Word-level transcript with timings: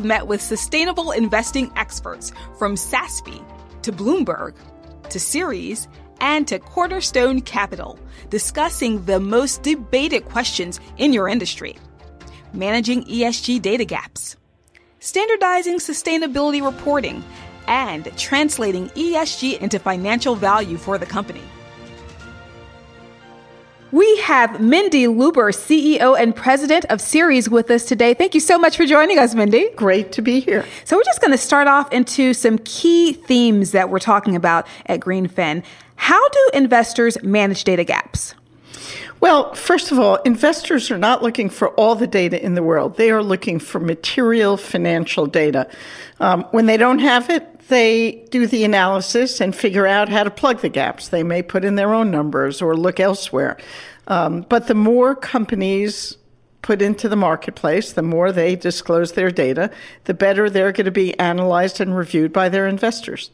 have 0.00 0.06
met 0.06 0.26
with 0.26 0.40
sustainable 0.40 1.10
investing 1.10 1.70
experts 1.76 2.32
from 2.58 2.74
SASB 2.74 3.44
to 3.82 3.92
Bloomberg 3.92 4.54
to 5.10 5.20
Ceres 5.20 5.88
and 6.20 6.48
to 6.48 6.58
Cornerstone 6.58 7.42
Capital, 7.42 7.98
discussing 8.30 9.04
the 9.04 9.20
most 9.20 9.62
debated 9.62 10.24
questions 10.24 10.80
in 10.96 11.12
your 11.12 11.28
industry. 11.28 11.76
Managing 12.54 13.04
ESG 13.04 13.60
data 13.60 13.84
gaps, 13.84 14.36
standardizing 15.00 15.76
sustainability 15.78 16.64
reporting, 16.64 17.22
and 17.68 18.10
translating 18.16 18.88
ESG 18.90 19.60
into 19.60 19.78
financial 19.78 20.34
value 20.34 20.78
for 20.78 20.96
the 20.96 21.06
company. 21.06 21.42
We 23.92 24.18
have 24.18 24.60
Mindy 24.60 25.06
Luber, 25.06 25.52
CEO 25.52 26.16
and 26.16 26.34
President 26.34 26.84
of 26.90 27.00
Ceres, 27.00 27.50
with 27.50 27.72
us 27.72 27.84
today. 27.84 28.14
Thank 28.14 28.34
you 28.34 28.40
so 28.40 28.56
much 28.56 28.76
for 28.76 28.86
joining 28.86 29.18
us, 29.18 29.34
Mindy. 29.34 29.68
Great 29.70 30.12
to 30.12 30.22
be 30.22 30.38
here. 30.38 30.64
So, 30.84 30.96
we're 30.96 31.02
just 31.02 31.20
going 31.20 31.32
to 31.32 31.38
start 31.38 31.66
off 31.66 31.92
into 31.92 32.32
some 32.32 32.58
key 32.58 33.12
themes 33.12 33.72
that 33.72 33.90
we're 33.90 33.98
talking 33.98 34.36
about 34.36 34.68
at 34.86 35.00
Greenfin. 35.00 35.64
How 35.96 36.28
do 36.28 36.50
investors 36.54 37.20
manage 37.24 37.64
data 37.64 37.82
gaps? 37.82 38.36
Well, 39.18 39.54
first 39.54 39.90
of 39.90 39.98
all, 39.98 40.16
investors 40.22 40.90
are 40.92 40.96
not 40.96 41.20
looking 41.20 41.50
for 41.50 41.70
all 41.70 41.96
the 41.96 42.06
data 42.06 42.42
in 42.42 42.54
the 42.54 42.62
world. 42.62 42.96
They 42.96 43.10
are 43.10 43.24
looking 43.24 43.58
for 43.58 43.80
material 43.80 44.56
financial 44.56 45.26
data. 45.26 45.68
Um, 46.20 46.44
when 46.52 46.66
they 46.66 46.76
don't 46.76 47.00
have 47.00 47.28
it, 47.28 47.60
they 47.70 48.26
do 48.30 48.46
the 48.46 48.64
analysis 48.64 49.40
and 49.40 49.54
figure 49.54 49.86
out 49.86 50.08
how 50.08 50.24
to 50.24 50.30
plug 50.30 50.60
the 50.60 50.68
gaps. 50.68 51.08
They 51.08 51.22
may 51.22 51.40
put 51.40 51.64
in 51.64 51.76
their 51.76 51.94
own 51.94 52.10
numbers 52.10 52.60
or 52.60 52.76
look 52.76 53.00
elsewhere. 53.00 53.56
Um, 54.10 54.44
but 54.48 54.66
the 54.66 54.74
more 54.74 55.14
companies 55.14 56.18
put 56.62 56.82
into 56.82 57.08
the 57.08 57.16
marketplace, 57.16 57.92
the 57.92 58.02
more 58.02 58.32
they 58.32 58.54
disclose 58.54 59.12
their 59.12 59.30
data, 59.30 59.70
the 60.04 60.12
better 60.12 60.50
they're 60.50 60.72
going 60.72 60.84
to 60.84 60.90
be 60.90 61.18
analyzed 61.18 61.80
and 61.80 61.96
reviewed 61.96 62.32
by 62.32 62.48
their 62.48 62.66
investors. 62.66 63.30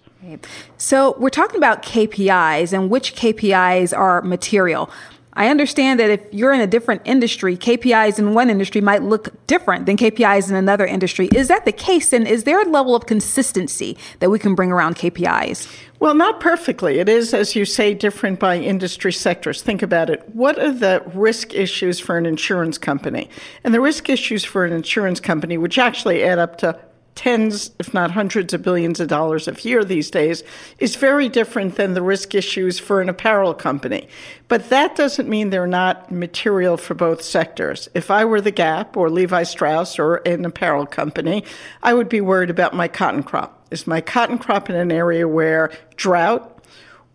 So, 0.77 1.16
we're 1.19 1.30
talking 1.30 1.57
about 1.57 1.82
KPIs 1.82 2.73
and 2.73 2.91
which 2.91 3.15
KPIs 3.15 3.97
are 3.97 4.23
material. 4.23 4.91
I 5.37 5.48
understand 5.48 6.01
that 6.01 6.09
if 6.09 6.20
you're 6.32 6.52
in 6.52 6.62
a 6.62 6.66
different 6.66 7.02
industry, 7.04 7.59
KPIs 7.59 8.18
in 8.18 8.32
one 8.32 8.48
industry 8.48 8.80
might 8.80 9.02
look 9.02 9.29
different 9.46 9.84
than 9.84 9.98
KPIs 9.98 10.48
in 10.48 10.56
another 10.56 10.87
industry. 10.87 11.29
Is 11.34 11.48
that 11.48 11.66
the 11.66 11.73
case? 11.73 12.15
And 12.15 12.26
is 12.26 12.45
there 12.45 12.60
a 12.60 12.65
level 12.65 12.95
of 12.95 13.04
consistency 13.04 13.98
that 14.20 14.30
we 14.30 14.38
can 14.38 14.54
bring 14.54 14.73
around 14.73 14.96
KPIs? 14.96 15.68
Well, 15.98 16.14
not 16.14 16.40
perfectly. 16.40 16.98
It 16.98 17.09
is, 17.09 17.34
as 17.34 17.54
you 17.54 17.66
say, 17.66 17.92
different 17.92 18.40
by 18.40 18.57
industry 18.59 19.12
sectors. 19.12 19.60
Think 19.60 19.82
about 19.82 20.09
it. 20.09 20.26
What 20.34 20.59
are 20.59 20.73
the 20.73 21.02
risk 21.14 21.54
issues 21.54 22.01
for 22.01 22.16
an 22.16 22.24
insurance 22.24 22.79
company? 22.79 23.29
And 23.62 23.74
the 23.74 23.80
risk 23.80 24.09
issues 24.09 24.42
for 24.42 24.64
an 24.64 24.73
insurance 24.73 25.20
company, 25.20 25.59
which 25.59 25.79
actually 25.79 26.24
add 26.24 26.38
up 26.38 26.57
to 26.59 26.79
tens, 27.17 27.73
if 27.81 27.93
not 27.93 28.13
hundreds 28.13 28.55
of 28.55 28.63
billions 28.63 29.01
of 29.01 29.09
dollars 29.09 29.49
a 29.49 29.53
year 29.63 29.85
these 29.85 30.11
days, 30.11 30.45
is 30.79 30.95
very 30.95 31.29
different 31.29 31.75
than 31.75 31.95
the 31.95 32.03
risk 32.03 32.35
issues 32.35 32.79
for 32.79 33.01
an 33.01 33.09
apparel 33.09 33.55
company. 33.55 34.09
But 34.47 34.69
that 34.69 34.95
doesn't 34.95 35.29
mean 35.29 35.51
they're 35.51 35.67
not 35.67 36.13
material 36.13 36.77
for 36.77 36.95
both 36.95 37.23
sectors. 37.23 37.89
If 37.95 38.11
I 38.11 38.25
were 38.25 38.41
the 38.41 38.53
Gap 38.53 38.97
or 38.97 39.11
Levi 39.11 39.43
Strauss 39.43 39.99
or 39.99 40.17
an 40.27 40.45
apparel 40.45 40.87
company, 40.87 41.43
I 41.83 41.95
would 41.95 42.09
be 42.09 42.21
worried 42.21 42.51
about 42.51 42.75
my 42.75 42.87
cotton 42.87 43.25
crop. 43.25 43.67
Is 43.73 43.87
my 43.87 44.01
cotton 44.01 44.39
crop 44.39 44.71
in 44.71 44.77
an 44.77 44.93
area 44.93 45.27
where 45.27 45.73
drought, 45.97 46.55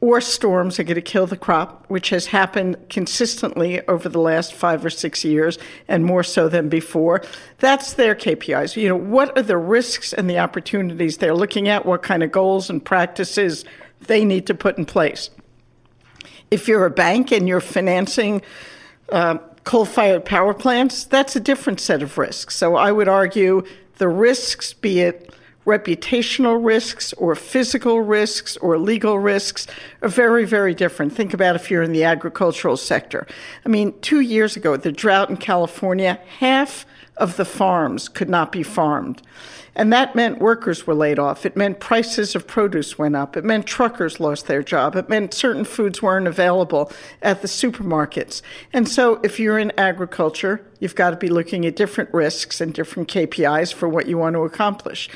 or 0.02 0.20
storms 0.20 0.80
are 0.80 0.84
going 0.84 0.96
to 0.96 1.02
kill 1.02 1.28
the 1.28 1.38
crop, 1.38 1.86
which 1.88 2.10
has 2.10 2.26
happened 2.26 2.76
consistently 2.90 3.88
over 3.88 4.10
the 4.10 4.20
last 4.20 4.52
five 4.52 4.84
or 4.84 4.90
six 4.90 5.24
years 5.24 5.60
and 5.88 6.04
more 6.04 6.24
so 6.24 6.50
than 6.50 6.68
before. 6.70 7.22
That's 7.60 7.94
their 7.94 8.16
KPIs. 8.16 8.76
You 8.76 8.90
know, 8.90 8.96
what 8.96 9.38
are 9.38 9.44
the 9.44 9.58
risks 9.58 10.12
and 10.12 10.28
the 10.28 10.40
opportunities 10.40 11.18
they're 11.18 11.36
looking 11.36 11.68
at? 11.68 11.86
What 11.86 12.02
kind 12.02 12.24
of 12.24 12.32
goals 12.32 12.68
and 12.68 12.84
practices 12.84 13.64
they 14.08 14.26
need 14.26 14.48
to 14.48 14.56
put 14.56 14.80
in 14.80 14.86
place? 14.86 15.30
If 16.50 16.68
you're 16.68 16.88
a 16.88 16.92
bank 16.92 17.32
and 17.32 17.48
you're 17.48 17.62
financing 17.62 18.42
uh, 19.12 19.38
coal 19.66 19.86
fired 19.86 20.26
power 20.26 20.56
plants, 20.56 21.04
that's 21.04 21.36
a 21.36 21.40
different 21.40 21.80
set 21.80 22.02
of 22.02 22.18
risks. 22.18 22.56
So 22.56 22.76
I 22.76 22.92
would 22.92 23.08
argue 23.08 23.62
the 24.00 24.10
risks, 24.10 24.74
be 24.74 25.02
it 25.02 25.32
reputational 25.66 26.64
risks 26.64 27.14
or 27.14 27.36
physical 27.36 28.02
risks 28.02 28.58
or 28.58 28.78
legal 28.78 29.20
risks 29.20 29.68
are 30.02 30.10
very, 30.10 30.46
very 30.46 30.74
different. 30.74 31.14
Think 31.14 31.34
about 31.34 31.56
if 31.56 31.70
you're 31.70 31.84
in 31.84 31.92
the 31.92 32.04
agricultural 32.04 32.78
sector. 32.78 33.28
I 33.66 33.70
mean, 33.70 33.94
two 34.02 34.22
years 34.22 34.56
ago, 34.56 34.76
the 34.76 34.92
drought 34.92 35.30
in 35.30 35.38
California, 35.38 36.20
half 36.40 36.86
of 37.18 37.38
the 37.38 37.46
farms 37.46 38.10
could 38.10 38.30
not 38.30 38.52
be 38.52 38.64
farmed. 38.64 39.22
And 39.74 39.94
that 39.94 40.16
meant 40.16 40.40
workers 40.40 40.86
were 40.86 40.96
laid 40.96 41.18
off. 41.18 41.46
It 41.46 41.56
meant 41.56 41.80
prices 41.80 42.36
of 42.36 42.46
produce 42.46 42.98
went 42.98 43.16
up. 43.16 43.38
It 43.38 43.46
meant 43.46 43.66
truckers 43.66 44.20
lost 44.20 44.48
their 44.48 44.64
job. 44.64 44.98
It 44.98 45.08
meant 45.08 45.34
certain 45.34 45.64
foods 45.64 46.02
weren't 46.02 46.28
available 46.28 46.92
at 47.22 47.42
the 47.42 47.48
supermarkets. 47.48 48.42
And 48.74 48.90
so 48.90 49.22
if 49.24 49.40
you're 49.40 49.60
in 49.60 49.72
agriculture, 49.78 50.66
you've 50.80 50.96
got 50.96 51.12
to 51.12 51.16
be 51.16 51.30
looking 51.30 51.66
at 51.66 51.78
different 51.78 52.14
risks 52.14 52.60
and 52.60 52.74
different 52.74 53.08
KPIs 53.08 53.74
for 53.74 53.88
what 53.88 54.08
you 54.08 54.18
want 54.18 54.34
to 54.36 54.44
accomplish 54.44 55.10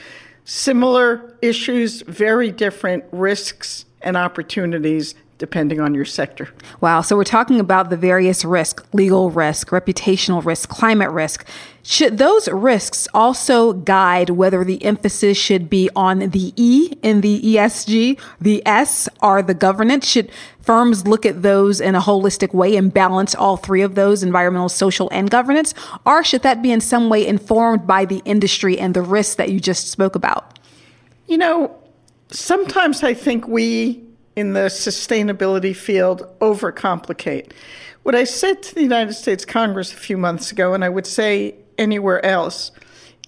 similar 0.45 1.37
issues, 1.41 2.01
very 2.03 2.51
different 2.51 3.03
risks 3.11 3.85
and 4.01 4.15
opportunities 4.15 5.15
depending 5.37 5.81
on 5.81 5.93
your 5.93 6.05
sector. 6.05 6.47
Wow. 6.79 7.01
So 7.01 7.17
we're 7.17 7.25
talking 7.25 7.59
about 7.59 7.89
the 7.89 7.97
various 7.97 8.45
risk, 8.45 8.85
legal 8.93 9.31
risk, 9.31 9.69
reputational 9.69 10.45
risk, 10.45 10.69
climate 10.69 11.11
risk. 11.11 11.45
Should 11.87 12.17
those 12.17 12.47
risks 12.47 13.07
also 13.13 13.71
guide 13.71 14.31
whether 14.31 14.63
the 14.63 14.83
emphasis 14.83 15.37
should 15.37 15.69
be 15.69 15.87
on 15.95 16.17
the 16.17 16.51
E 16.55 16.93
in 17.03 17.21
the 17.21 17.39
ESG, 17.39 18.19
the 18.41 18.65
S 18.65 19.07
are 19.19 19.43
the 19.43 19.53
governance? 19.53 20.07
Should 20.07 20.31
firms 20.59 21.05
look 21.05 21.27
at 21.27 21.43
those 21.43 21.79
in 21.79 21.93
a 21.93 22.01
holistic 22.01 22.55
way 22.55 22.75
and 22.75 22.91
balance 22.91 23.35
all 23.35 23.55
three 23.55 23.83
of 23.83 23.93
those 23.93 24.23
environmental, 24.23 24.67
social, 24.67 25.09
and 25.11 25.29
governance? 25.29 25.75
Or 26.07 26.23
should 26.23 26.41
that 26.41 26.63
be 26.63 26.71
in 26.71 26.81
some 26.81 27.07
way 27.07 27.25
informed 27.25 27.85
by 27.85 28.05
the 28.05 28.23
industry 28.25 28.79
and 28.79 28.95
the 28.95 29.03
risks 29.03 29.35
that 29.35 29.51
you 29.51 29.59
just 29.59 29.91
spoke 29.91 30.15
about? 30.15 30.57
You 31.27 31.37
know, 31.37 31.77
sometimes 32.31 33.03
I 33.03 33.13
think 33.13 33.47
we 33.47 34.03
in 34.35 34.53
the 34.53 34.69
sustainability 34.69 35.75
field 35.75 36.27
overcomplicate. 36.39 37.51
What 38.01 38.15
I 38.15 38.23
said 38.23 38.63
to 38.63 38.73
the 38.73 38.81
United 38.81 39.13
States 39.13 39.45
Congress 39.45 39.93
a 39.93 39.97
few 39.97 40.17
months 40.17 40.51
ago, 40.51 40.73
and 40.73 40.83
I 40.83 40.89
would 40.89 41.05
say 41.05 41.55
anywhere 41.77 42.23
else, 42.25 42.71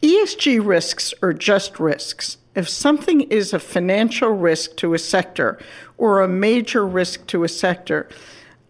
ESG 0.01 0.65
risks 0.65 1.13
are 1.21 1.33
just 1.33 1.79
risks. 1.79 2.37
If 2.55 2.69
something 2.69 3.21
is 3.21 3.53
a 3.53 3.59
financial 3.59 4.29
risk 4.29 4.75
to 4.77 4.93
a 4.93 4.99
sector 4.99 5.59
or 5.97 6.21
a 6.21 6.27
major 6.27 6.85
risk 6.85 7.27
to 7.27 7.43
a 7.43 7.49
sector, 7.49 8.07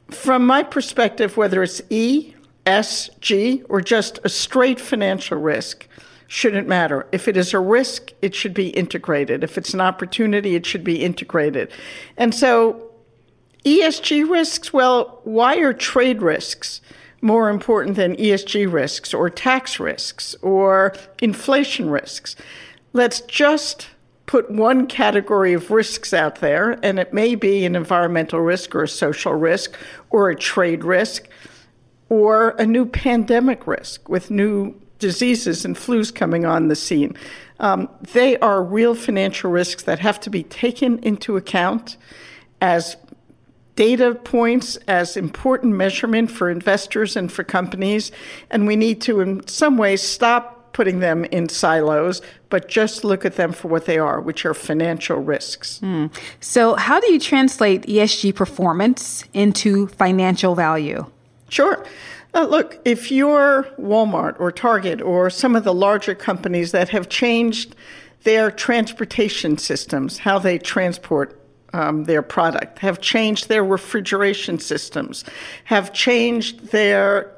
from 0.09 0.45
my 0.45 0.63
perspective, 0.63 1.37
whether 1.37 1.63
it's 1.63 1.81
E, 1.89 2.33
S, 2.65 3.09
G, 3.21 3.63
or 3.69 3.81
just 3.81 4.19
a 4.23 4.29
straight 4.29 4.79
financial 4.79 5.37
risk, 5.37 5.87
shouldn't 6.27 6.67
matter. 6.67 7.07
If 7.11 7.27
it 7.27 7.37
is 7.37 7.53
a 7.53 7.59
risk, 7.59 8.11
it 8.21 8.35
should 8.35 8.53
be 8.53 8.69
integrated. 8.69 9.43
If 9.43 9.57
it's 9.57 9.73
an 9.73 9.81
opportunity, 9.81 10.55
it 10.55 10.65
should 10.65 10.83
be 10.83 11.01
integrated. 11.01 11.71
And 12.17 12.35
so, 12.35 12.91
ESG 13.63 14.29
risks, 14.29 14.71
well, 14.71 15.21
why 15.23 15.57
are 15.57 15.73
trade 15.73 16.21
risks 16.21 16.81
more 17.21 17.49
important 17.49 17.95
than 17.95 18.15
ESG 18.15 18.71
risks 18.71 19.13
or 19.13 19.29
tax 19.29 19.79
risks 19.79 20.35
or 20.41 20.93
inflation 21.21 21.89
risks? 21.89 22.35
Let's 22.93 23.21
just 23.21 23.89
put 24.27 24.51
one 24.51 24.87
category 24.87 25.53
of 25.53 25.71
risks 25.71 26.13
out 26.13 26.35
there, 26.35 26.77
and 26.83 26.99
it 26.99 27.13
may 27.13 27.33
be 27.33 27.65
an 27.65 27.75
environmental 27.75 28.41
risk 28.41 28.75
or 28.75 28.83
a 28.83 28.87
social 28.87 29.33
risk 29.33 29.75
or 30.09 30.29
a 30.29 30.35
trade 30.35 30.83
risk 30.83 31.27
or 32.09 32.49
a 32.51 32.65
new 32.65 32.85
pandemic 32.85 33.65
risk 33.65 34.07
with 34.09 34.29
new 34.29 34.75
diseases 34.99 35.63
and 35.65 35.75
flus 35.75 36.13
coming 36.13 36.45
on 36.45 36.67
the 36.67 36.75
scene. 36.75 37.15
Um, 37.59 37.89
they 38.13 38.37
are 38.39 38.63
real 38.63 38.95
financial 38.95 39.51
risks 39.51 39.83
that 39.83 39.99
have 39.99 40.19
to 40.21 40.29
be 40.29 40.43
taken 40.43 40.99
into 40.99 41.37
account 41.37 41.97
as 42.61 42.97
data 43.77 44.15
points, 44.15 44.75
as 44.87 45.15
important 45.15 45.73
measurement 45.75 46.29
for 46.29 46.49
investors 46.49 47.15
and 47.15 47.31
for 47.31 47.45
companies. 47.45 48.11
And 48.49 48.67
we 48.67 48.75
need 48.75 48.99
to, 49.03 49.21
in 49.21 49.47
some 49.47 49.77
ways, 49.77 50.01
stop 50.01 50.73
putting 50.73 50.99
them 50.99 51.25
in 51.25 51.47
silos, 51.47 52.21
but 52.49 52.67
just 52.67 53.03
look 53.03 53.23
at 53.23 53.35
them 53.35 53.53
for 53.53 53.67
what 53.67 53.85
they 53.85 53.97
are, 53.97 54.19
which 54.19 54.45
are 54.45 54.53
financial 54.53 55.17
risks. 55.17 55.79
Mm. 55.81 56.11
So, 56.39 56.75
how 56.75 56.99
do 56.99 57.11
you 57.11 57.19
translate 57.19 57.83
ESG 57.83 58.35
performance 58.35 59.23
into 59.33 59.87
financial 59.87 60.55
value? 60.55 61.05
Sure. 61.49 61.85
Uh, 62.33 62.45
look, 62.45 62.79
if 62.83 63.11
you're 63.11 63.63
Walmart 63.79 64.39
or 64.39 64.51
Target 64.51 65.01
or 65.01 65.29
some 65.29 65.55
of 65.55 65.63
the 65.63 65.73
larger 65.73 66.13
companies 66.13 66.71
that 66.71 66.89
have 66.89 67.09
changed 67.09 67.75
their 68.23 68.51
transportation 68.51 69.57
systems, 69.57 70.19
how 70.19 70.37
they 70.37 70.57
transport 70.57 71.36
um, 71.73 72.05
their 72.05 72.21
product, 72.21 72.79
have 72.79 73.01
changed 73.01 73.49
their 73.49 73.63
refrigeration 73.63 74.59
systems, 74.59 75.23
have 75.65 75.93
changed 75.93 76.71
their 76.71 77.33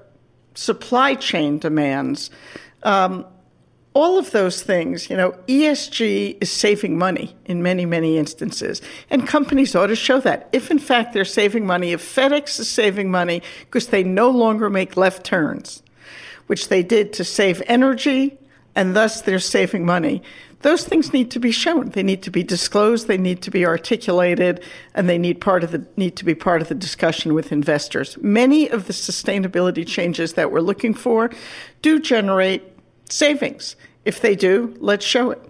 supply 0.54 1.16
chain 1.16 1.58
demands, 1.58 2.30
um, 2.84 3.26
all 3.94 4.20
of 4.20 4.32
those 4.32 4.62
things, 4.62 5.10
you 5.10 5.18
know, 5.18 5.32
ESG 5.48 6.38
is 6.42 6.52
saving 6.52 6.98
money 6.98 7.36
in 7.46 7.64
many, 7.64 7.86
many 7.86 8.18
instances. 8.18 8.82
And 9.10 9.28
companies 9.28 9.76
ought 9.76 9.88
to 9.88 9.96
show 9.96 10.20
that. 10.22 10.48
If 10.54 10.70
in 10.70 10.80
fact 10.80 11.14
they're 11.14 11.26
saving 11.26 11.66
money, 11.66 11.92
if 11.92 12.16
FedEx 12.16 12.60
is 12.60 12.70
saving 12.70 13.10
money 13.10 13.42
because 13.62 13.88
they 13.88 14.04
no 14.04 14.30
longer 14.30 14.70
make 14.70 14.96
left 14.96 15.26
turns, 15.26 15.82
which 16.48 16.70
they 16.70 16.84
did 16.84 17.14
to 17.14 17.24
save 17.24 17.64
energy, 17.66 18.38
and 18.76 18.96
thus 18.96 19.22
they're 19.22 19.40
saving 19.40 19.86
money, 19.86 20.22
those 20.62 20.84
things 20.84 21.14
need 21.14 21.32
to 21.32 21.40
be 21.40 21.52
shown. 21.52 21.90
They 21.90 22.04
need 22.04 22.22
to 22.24 22.32
be 22.32 22.44
disclosed, 22.44 23.08
they 23.08 23.18
need 23.18 23.42
to 23.44 23.52
be 23.52 23.66
articulated, 23.66 24.62
and 24.94 25.08
they 25.08 25.18
need 25.18 25.40
part 25.40 25.64
of 25.64 25.72
the 25.72 25.86
need 25.96 26.18
to 26.18 26.26
be 26.26 26.36
part 26.36 26.62
of 26.62 26.68
the 26.68 26.76
discussion 26.76 27.34
with 27.34 27.52
investors. 27.52 28.18
Many 28.22 28.70
of 28.70 28.88
the 28.88 28.94
sustainability 28.94 29.88
changes 29.88 30.34
that 30.34 30.52
we're 30.52 30.60
looking 30.60 30.94
for 30.94 31.32
do 31.82 32.00
generate 32.00 32.64
savings. 33.10 33.76
If 34.04 34.22
they 34.22 34.36
do, 34.36 34.76
let's 34.80 35.06
show 35.06 35.32
it. 35.32 35.49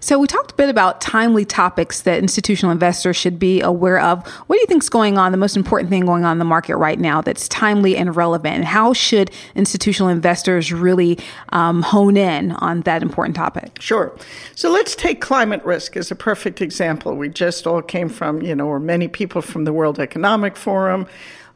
So 0.00 0.18
we 0.18 0.26
talked 0.26 0.52
a 0.52 0.54
bit 0.54 0.68
about 0.68 1.00
timely 1.00 1.44
topics 1.44 2.02
that 2.02 2.18
institutional 2.18 2.72
investors 2.72 3.16
should 3.16 3.38
be 3.38 3.60
aware 3.60 4.00
of. 4.00 4.26
What 4.26 4.56
do 4.56 4.60
you 4.60 4.66
think 4.66 4.82
is 4.82 4.88
going 4.88 5.18
on, 5.18 5.32
the 5.32 5.38
most 5.38 5.56
important 5.56 5.90
thing 5.90 6.06
going 6.06 6.24
on 6.24 6.32
in 6.32 6.38
the 6.38 6.44
market 6.44 6.76
right 6.76 6.98
now 6.98 7.20
that's 7.20 7.48
timely 7.48 7.96
and 7.96 8.14
relevant? 8.14 8.56
And 8.56 8.64
how 8.64 8.92
should 8.92 9.30
institutional 9.54 10.08
investors 10.08 10.72
really 10.72 11.18
um, 11.50 11.82
hone 11.82 12.16
in 12.16 12.52
on 12.52 12.82
that 12.82 13.02
important 13.02 13.36
topic? 13.36 13.80
Sure. 13.80 14.16
So 14.54 14.70
let's 14.70 14.94
take 14.96 15.20
climate 15.20 15.64
risk 15.64 15.96
as 15.96 16.10
a 16.10 16.16
perfect 16.16 16.60
example. 16.60 17.14
We 17.14 17.28
just 17.28 17.66
all 17.66 17.82
came 17.82 18.08
from, 18.08 18.42
you 18.42 18.54
know, 18.54 18.66
or 18.66 18.80
many 18.80 19.08
people 19.08 19.42
from 19.42 19.64
the 19.64 19.72
World 19.72 19.98
Economic 19.98 20.56
Forum. 20.56 21.06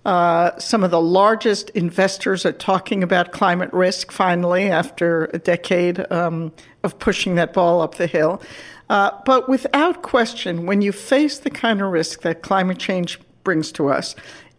Uh, 0.04 0.58
some 0.58 0.82
of 0.82 0.90
the 0.90 1.00
largest 1.00 1.70
investors 1.70 2.46
are 2.46 2.52
talking 2.52 3.02
about 3.02 3.32
climate 3.32 3.72
risk 3.72 4.10
finally 4.10 4.70
after 4.70 5.26
a 5.34 5.38
decade 5.38 6.10
um, 6.10 6.52
of 6.82 6.98
pushing 6.98 7.34
that 7.34 7.52
ball 7.52 7.82
up 7.82 7.96
the 7.96 8.06
hill. 8.06 8.40
Uh, 8.88 9.10
but 9.24 9.48
without 9.48 10.02
question, 10.02 10.66
when 10.66 10.82
you 10.82 10.90
face 10.90 11.38
the 11.38 11.50
kind 11.50 11.82
of 11.82 11.90
risk 11.90 12.22
that 12.22 12.42
climate 12.42 12.78
change 12.78 13.20
brings 13.44 13.70
to 13.70 13.88
us, 13.88 14.16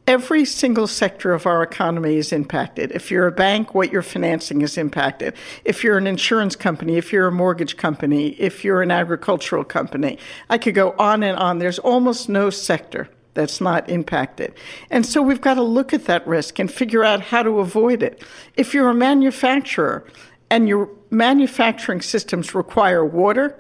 every 0.07 0.45
single 0.45 0.87
sector 0.87 1.33
of 1.33 1.45
our 1.45 1.63
economy 1.63 2.15
is 2.15 2.31
impacted. 2.31 2.91
If 2.91 3.09
you're 3.09 3.27
a 3.27 3.31
bank, 3.31 3.73
what 3.73 3.91
you're 3.91 4.01
financing 4.01 4.61
is 4.61 4.77
impacted. 4.77 5.33
If 5.65 5.83
you're 5.83 5.97
an 5.97 6.07
insurance 6.07 6.55
company, 6.55 6.97
if 6.97 7.11
you're 7.11 7.27
a 7.27 7.31
mortgage 7.31 7.77
company, 7.77 8.29
if 8.39 8.63
you're 8.63 8.81
an 8.81 8.91
agricultural 8.91 9.63
company, 9.63 10.17
I 10.49 10.59
could 10.59 10.75
go 10.75 10.95
on 10.99 11.23
and 11.23 11.37
on. 11.37 11.59
There's 11.59 11.79
almost 11.79 12.29
no 12.29 12.51
sector 12.51 13.09
that's 13.33 13.61
not 13.61 13.89
impacted. 13.89 14.53
And 14.89 15.05
so 15.05 15.21
we've 15.21 15.41
got 15.41 15.55
to 15.55 15.63
look 15.63 15.93
at 15.93 16.05
that 16.05 16.25
risk 16.27 16.59
and 16.59 16.71
figure 16.71 17.03
out 17.03 17.21
how 17.21 17.43
to 17.43 17.59
avoid 17.59 18.03
it. 18.03 18.23
If 18.55 18.73
you're 18.73 18.89
a 18.89 18.93
manufacturer 18.93 20.05
and 20.49 20.67
your 20.67 20.89
manufacturing 21.09 22.01
systems 22.01 22.53
require 22.53 23.05
water, 23.05 23.57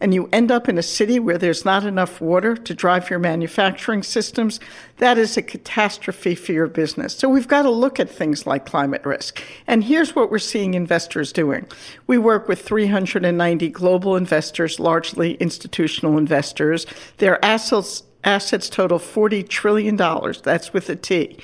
and 0.00 0.12
you 0.12 0.28
end 0.32 0.50
up 0.50 0.68
in 0.68 0.76
a 0.76 0.82
city 0.82 1.18
where 1.18 1.38
there's 1.38 1.64
not 1.64 1.84
enough 1.84 2.20
water 2.20 2.54
to 2.54 2.74
drive 2.74 3.08
your 3.08 3.18
manufacturing 3.18 4.02
systems, 4.02 4.60
that 4.98 5.16
is 5.16 5.36
a 5.36 5.42
catastrophe 5.42 6.34
for 6.34 6.52
your 6.52 6.66
business. 6.66 7.16
So 7.16 7.28
we've 7.28 7.48
got 7.48 7.62
to 7.62 7.70
look 7.70 7.98
at 7.98 8.10
things 8.10 8.46
like 8.46 8.66
climate 8.66 9.04
risk. 9.04 9.42
And 9.66 9.84
here's 9.84 10.14
what 10.14 10.30
we're 10.30 10.38
seeing 10.38 10.74
investors 10.74 11.32
doing. 11.32 11.66
We 12.06 12.18
work 12.18 12.46
with 12.46 12.60
390 12.60 13.68
global 13.70 14.16
investors, 14.16 14.78
largely 14.78 15.34
institutional 15.34 16.18
investors. 16.18 16.86
Their 17.16 17.42
assets 17.44 18.02
assets 18.26 18.68
total 18.68 18.98
$40 18.98 19.48
trillion. 19.48 19.96
That's 19.96 20.72
with 20.72 20.90
a 20.90 20.96
T. 20.96 21.38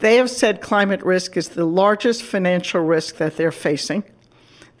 They 0.00 0.16
have 0.16 0.28
said 0.28 0.60
climate 0.60 1.02
risk 1.02 1.36
is 1.36 1.50
the 1.50 1.64
largest 1.64 2.22
financial 2.22 2.82
risk 2.82 3.16
that 3.16 3.36
they're 3.36 3.52
facing. 3.52 4.04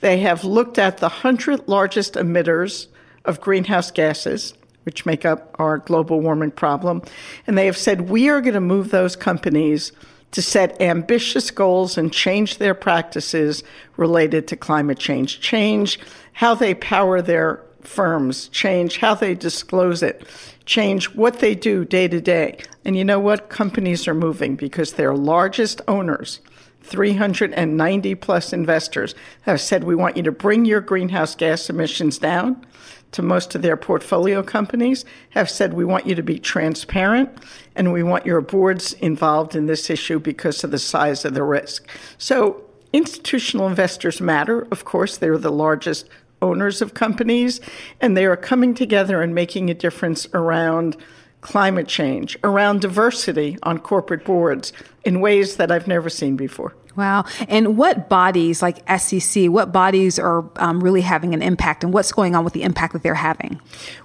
They 0.00 0.18
have 0.18 0.44
looked 0.44 0.78
at 0.78 0.98
the 0.98 1.08
100 1.08 1.66
largest 1.68 2.14
emitters 2.14 2.88
of 3.24 3.40
greenhouse 3.40 3.90
gases, 3.90 4.52
which 4.82 5.06
make 5.06 5.24
up 5.24 5.54
our 5.58 5.78
global 5.78 6.20
warming 6.20 6.50
problem, 6.50 7.02
and 7.46 7.56
they 7.56 7.66
have 7.66 7.76
said 7.76 8.10
we 8.10 8.28
are 8.28 8.42
going 8.42 8.54
to 8.54 8.60
move 8.60 8.90
those 8.90 9.16
companies 9.16 9.92
to 10.32 10.42
set 10.42 10.78
ambitious 10.82 11.50
goals 11.52 11.96
and 11.96 12.12
change 12.12 12.58
their 12.58 12.74
practices 12.74 13.62
related 13.96 14.48
to 14.48 14.56
climate 14.56 14.98
change, 14.98 15.40
change 15.40 15.98
how 16.34 16.54
they 16.54 16.74
power 16.74 17.22
their 17.22 17.62
firms, 17.86 18.48
change 18.48 18.98
how 18.98 19.14
they 19.14 19.34
disclose 19.34 20.02
it, 20.02 20.26
change 20.66 21.14
what 21.14 21.40
they 21.40 21.54
do 21.54 21.84
day 21.84 22.08
to 22.08 22.20
day. 22.20 22.58
And 22.84 22.96
you 22.96 23.04
know 23.04 23.20
what? 23.20 23.48
Companies 23.48 24.08
are 24.08 24.14
moving 24.14 24.56
because 24.56 24.92
their 24.92 25.14
largest 25.14 25.80
owners, 25.88 26.40
390 26.82 28.14
plus 28.16 28.52
investors, 28.52 29.14
have 29.42 29.60
said, 29.60 29.84
We 29.84 29.94
want 29.94 30.16
you 30.16 30.22
to 30.24 30.32
bring 30.32 30.64
your 30.64 30.80
greenhouse 30.80 31.34
gas 31.34 31.70
emissions 31.70 32.18
down. 32.18 32.66
To 33.12 33.22
most 33.22 33.54
of 33.54 33.62
their 33.62 33.76
portfolio 33.76 34.42
companies, 34.42 35.04
have 35.30 35.48
said, 35.48 35.74
We 35.74 35.84
want 35.84 36.06
you 36.06 36.14
to 36.16 36.22
be 36.22 36.38
transparent 36.38 37.30
and 37.76 37.92
we 37.92 38.02
want 38.02 38.26
your 38.26 38.40
boards 38.40 38.92
involved 38.94 39.54
in 39.54 39.66
this 39.66 39.88
issue 39.88 40.18
because 40.18 40.64
of 40.64 40.70
the 40.70 40.78
size 40.78 41.24
of 41.24 41.34
the 41.34 41.44
risk. 41.44 41.88
So, 42.18 42.64
institutional 42.92 43.66
investors 43.66 44.20
matter. 44.20 44.68
Of 44.70 44.84
course, 44.84 45.16
they're 45.16 45.36
the 45.36 45.50
largest 45.50 46.08
owners 46.44 46.82
of 46.82 46.94
companies, 46.94 47.60
and 48.00 48.16
they 48.16 48.26
are 48.26 48.36
coming 48.36 48.74
together 48.74 49.22
and 49.22 49.34
making 49.34 49.70
a 49.70 49.74
difference 49.74 50.26
around 50.34 50.96
climate 51.40 51.88
change, 51.88 52.38
around 52.44 52.80
diversity 52.80 53.58
on 53.62 53.78
corporate 53.78 54.24
boards 54.24 54.72
in 55.04 55.20
ways 55.20 55.56
that 55.56 55.70
I've 55.70 55.86
never 55.86 56.08
seen 56.08 56.36
before. 56.36 56.74
Wow. 56.96 57.24
And 57.48 57.76
what 57.76 58.08
bodies, 58.08 58.62
like 58.62 58.78
SEC, 58.98 59.46
what 59.46 59.72
bodies 59.72 60.18
are 60.18 60.44
um, 60.56 60.82
really 60.82 61.00
having 61.00 61.34
an 61.34 61.42
impact, 61.42 61.82
and 61.84 61.92
what's 61.92 62.12
going 62.12 62.34
on 62.34 62.44
with 62.44 62.52
the 62.52 62.62
impact 62.62 62.92
that 62.92 63.02
they're 63.02 63.14
having? 63.14 63.60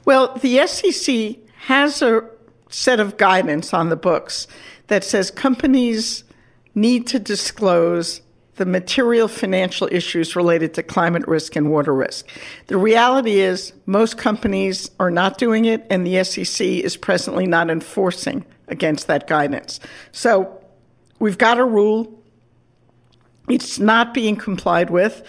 Well, 0.06 0.36
the 0.38 0.66
SEC 0.68 1.38
has 1.66 2.02
a 2.02 2.28
set 2.70 3.00
of 3.00 3.18
guidance 3.18 3.74
on 3.74 3.90
the 3.90 3.96
books 3.96 4.48
that 4.88 5.04
says 5.04 5.32
companies 5.32 6.24
need 6.76 7.08
to 7.08 7.20
disclose 7.20 8.22
the 8.60 8.66
material 8.66 9.30
financial 9.30 9.88
issues 9.90 10.36
related 10.36 10.74
to 10.74 10.84
climate 10.84 11.26
risk 11.28 11.56
and 11.56 11.72
water 11.72 11.96
risk. 11.96 12.28
The 12.68 12.78
reality 12.78 13.40
is, 13.40 13.72
most 13.86 14.18
companies 14.18 14.92
are 15.00 15.10
not 15.10 15.38
doing 15.38 15.64
it, 15.64 15.88
and 15.90 16.06
the 16.06 16.24
SEC 16.26 16.68
is 16.68 16.98
presently 16.98 17.48
not 17.48 17.70
enforcing 17.70 18.46
against 18.68 19.08
that 19.08 19.28
guidance. 19.28 19.80
So 20.12 20.62
we've 21.20 21.38
got 21.38 21.58
a 21.58 21.64
rule, 21.64 22.22
it's 23.48 23.80
not 23.80 24.14
being 24.14 24.36
complied 24.36 24.90
with 24.90 25.24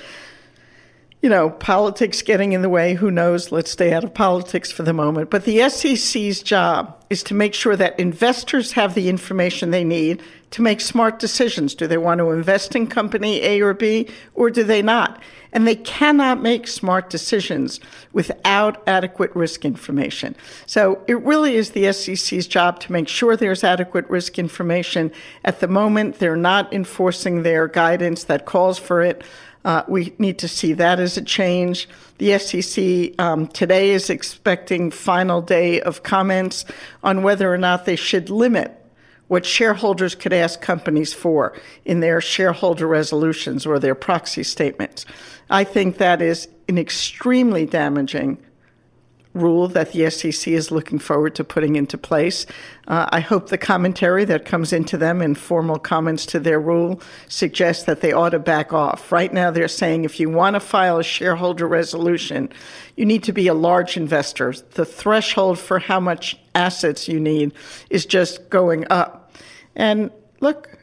you 1.23 1.29
know, 1.29 1.51
politics 1.51 2.23
getting 2.23 2.53
in 2.53 2.63
the 2.63 2.69
way, 2.69 2.95
who 2.95 3.11
knows? 3.11 3.53
Let's 3.53 3.71
stay 3.71 3.93
out 3.93 4.05
of 4.05 4.15
politics 4.15 4.73
for 4.73 4.83
the 4.85 4.95
moment. 4.95 5.29
But 5.29 5.45
the 5.45 5.69
SEC's 5.69 6.43
job 6.43 7.05
is 7.11 7.23
to 7.25 7.35
make 7.35 7.53
sure 7.53 7.77
that 7.77 8.01
investors 8.01 8.73
have 8.73 8.95
the 8.95 9.11
information 9.11 9.71
they 9.71 9.85
need 9.85 10.23
to 10.51 10.63
make 10.63 10.81
smart 10.81 11.19
decisions. 11.19 11.75
Do 11.75 11.87
they 11.87 11.99
want 11.99 12.19
to 12.19 12.31
invest 12.31 12.75
in 12.75 12.87
company 12.87 13.43
A 13.43 13.61
or 13.61 13.75
B, 13.75 14.09
or 14.35 14.51
do 14.51 14.65
they 14.65 14.83
not? 14.83 15.21
And 15.53 15.67
they 15.67 15.77
cannot 15.77 16.41
make 16.43 16.69
smart 16.69 17.11
decisions 17.11 17.81
without 18.13 18.83
adequate 18.87 19.35
risk 19.35 19.65
information. 19.65 20.37
So 20.67 21.03
it 21.09 21.21
really 21.23 21.57
is 21.57 21.71
the 21.71 21.93
SEC's 21.93 22.47
job 22.47 22.81
to 22.81 22.93
make 22.93 23.09
sure 23.09 23.37
there's 23.37 23.65
adequate 23.65 24.09
risk 24.09 24.39
information. 24.39 25.11
At 25.45 25.61
the 25.61 25.69
moment, 25.69 26.19
they're 26.19 26.37
not 26.37 26.73
enforcing 26.73 27.43
their 27.43 27.67
guidance 27.67 28.25
that 28.25 28.47
calls 28.47 28.79
for 28.79 29.03
it. 29.03 29.23
Uh, 29.65 29.83
we 29.89 30.15
need 30.19 30.39
to 30.39 30.49
see 30.49 30.73
that 30.73 30.99
as 30.99 31.17
a 31.17 31.23
change. 31.23 31.89
The 32.19 32.39
SEC 32.39 33.21
um, 33.21 33.47
today 33.49 33.91
is 33.91 34.09
expecting 34.09 34.91
final 34.91 35.43
day 35.43 35.81
of 35.81 36.03
comments 36.03 36.65
on 37.03 37.23
whether 37.23 37.53
or 37.53 37.59
not 37.59 37.85
they 37.85 37.97
should 37.97 38.31
limit 38.31 38.80
what 39.31 39.47
shareholders 39.47 40.17
could 40.17 40.33
ask 40.33 40.61
companies 40.61 41.13
for 41.13 41.57
in 41.85 42.01
their 42.01 42.21
shareholder 42.21 42.85
resolutions 42.85 43.65
or 43.65 43.79
their 43.79 43.95
proxy 43.95 44.43
statements. 44.43 45.07
I 45.49 45.63
think 45.63 45.99
that 45.99 46.21
is 46.21 46.49
an 46.69 46.77
extremely 46.77 47.65
damaging 47.65 48.39
rule 49.33 49.69
that 49.69 49.93
the 49.93 50.11
SEC 50.11 50.49
is 50.53 50.73
looking 50.73 50.99
forward 50.99 51.37
to 51.37 51.45
putting 51.45 51.77
into 51.77 51.97
place. 51.97 52.45
Uh, 52.89 53.09
I 53.11 53.21
hope 53.21 53.49
the 53.49 53.59
commentary 53.59 54.25
that 54.25 54.45
comes 54.45 54.73
into 54.73 54.97
them 54.97 55.23
in 55.23 55.37
formal 55.37 55.79
comments 55.79 56.27
to 56.27 56.41
their 56.41 56.61
rule 56.61 57.01
suggests 57.29 57.85
that 57.85 58.01
they 58.01 58.13
ought 58.13 58.31
to 58.31 58.41
back 58.41 58.73
off. 58.73 59.13
Right 59.13 59.33
now, 59.33 59.53
they're 59.53 59.69
saying 59.69 60.05
if 60.05 60.19
you 60.19 60.29
want 60.29 60.55
to 60.55 60.61
file 60.61 60.99
a 60.99 61.05
shareholder 61.05 61.69
resolution, 61.69 62.49
you 62.97 63.07
need 63.07 63.23
to 63.23 63.33
be 63.33 63.47
a 63.47 63.55
large 63.55 63.97
investor. 63.97 64.53
The 64.73 64.85
threshold 64.85 65.61
for 65.61 65.79
how 65.79 66.01
much 66.01 66.37
assets 66.57 67.07
you 67.07 67.21
need 67.21 67.53
is 67.91 68.05
just 68.05 68.51
going 68.51 68.87
up. 68.91 69.20
And 69.77 70.11
look, 70.41 70.79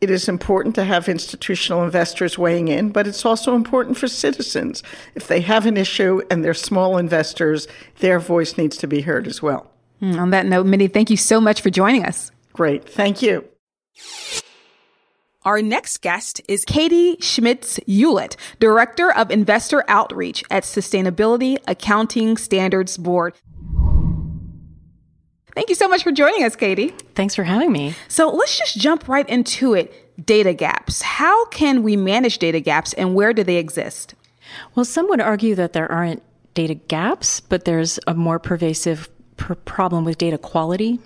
it 0.00 0.10
is 0.10 0.28
important 0.28 0.74
to 0.74 0.84
have 0.84 1.08
institutional 1.08 1.82
investors 1.82 2.36
weighing 2.36 2.68
in, 2.68 2.90
but 2.90 3.06
it's 3.06 3.24
also 3.24 3.54
important 3.54 3.96
for 3.96 4.08
citizens. 4.08 4.82
If 5.14 5.26
they 5.26 5.40
have 5.40 5.66
an 5.66 5.76
issue 5.76 6.20
and 6.30 6.44
they're 6.44 6.54
small 6.54 6.98
investors, 6.98 7.66
their 8.00 8.20
voice 8.20 8.58
needs 8.58 8.76
to 8.78 8.86
be 8.86 9.00
heard 9.00 9.26
as 9.26 9.42
well. 9.42 9.70
Mm, 10.02 10.18
on 10.18 10.30
that 10.30 10.46
note, 10.46 10.66
Mindy, 10.66 10.88
thank 10.88 11.08
you 11.08 11.16
so 11.16 11.40
much 11.40 11.62
for 11.62 11.70
joining 11.70 12.04
us. 12.04 12.30
Great. 12.52 12.88
Thank 12.88 13.22
you. 13.22 13.44
Our 15.44 15.62
next 15.62 16.02
guest 16.02 16.42
is 16.48 16.64
Katie 16.64 17.16
Schmitz 17.20 17.76
Hewlett, 17.86 18.36
Director 18.58 19.12
of 19.12 19.30
Investor 19.30 19.84
Outreach 19.86 20.42
at 20.50 20.64
Sustainability 20.64 21.56
Accounting 21.68 22.36
Standards 22.36 22.98
Board. 22.98 23.32
Thank 25.56 25.70
you 25.70 25.74
so 25.74 25.88
much 25.88 26.02
for 26.02 26.12
joining 26.12 26.44
us, 26.44 26.54
Katie. 26.54 26.88
Thanks 27.14 27.34
for 27.34 27.42
having 27.42 27.72
me. 27.72 27.94
So 28.08 28.28
let's 28.28 28.58
just 28.58 28.76
jump 28.76 29.08
right 29.08 29.26
into 29.26 29.72
it. 29.72 30.12
Data 30.22 30.52
gaps. 30.52 31.00
How 31.00 31.46
can 31.46 31.82
we 31.82 31.96
manage 31.96 32.36
data 32.36 32.60
gaps 32.60 32.92
and 32.92 33.14
where 33.14 33.32
do 33.32 33.42
they 33.42 33.56
exist? 33.56 34.14
Well, 34.74 34.84
some 34.84 35.08
would 35.08 35.22
argue 35.22 35.54
that 35.54 35.72
there 35.72 35.90
aren't 35.90 36.22
data 36.52 36.74
gaps, 36.74 37.40
but 37.40 37.64
there's 37.64 37.98
a 38.06 38.12
more 38.12 38.38
pervasive 38.38 39.08
pr- 39.38 39.54
problem 39.54 40.04
with 40.04 40.18
data 40.18 40.36
quality. 40.36 41.00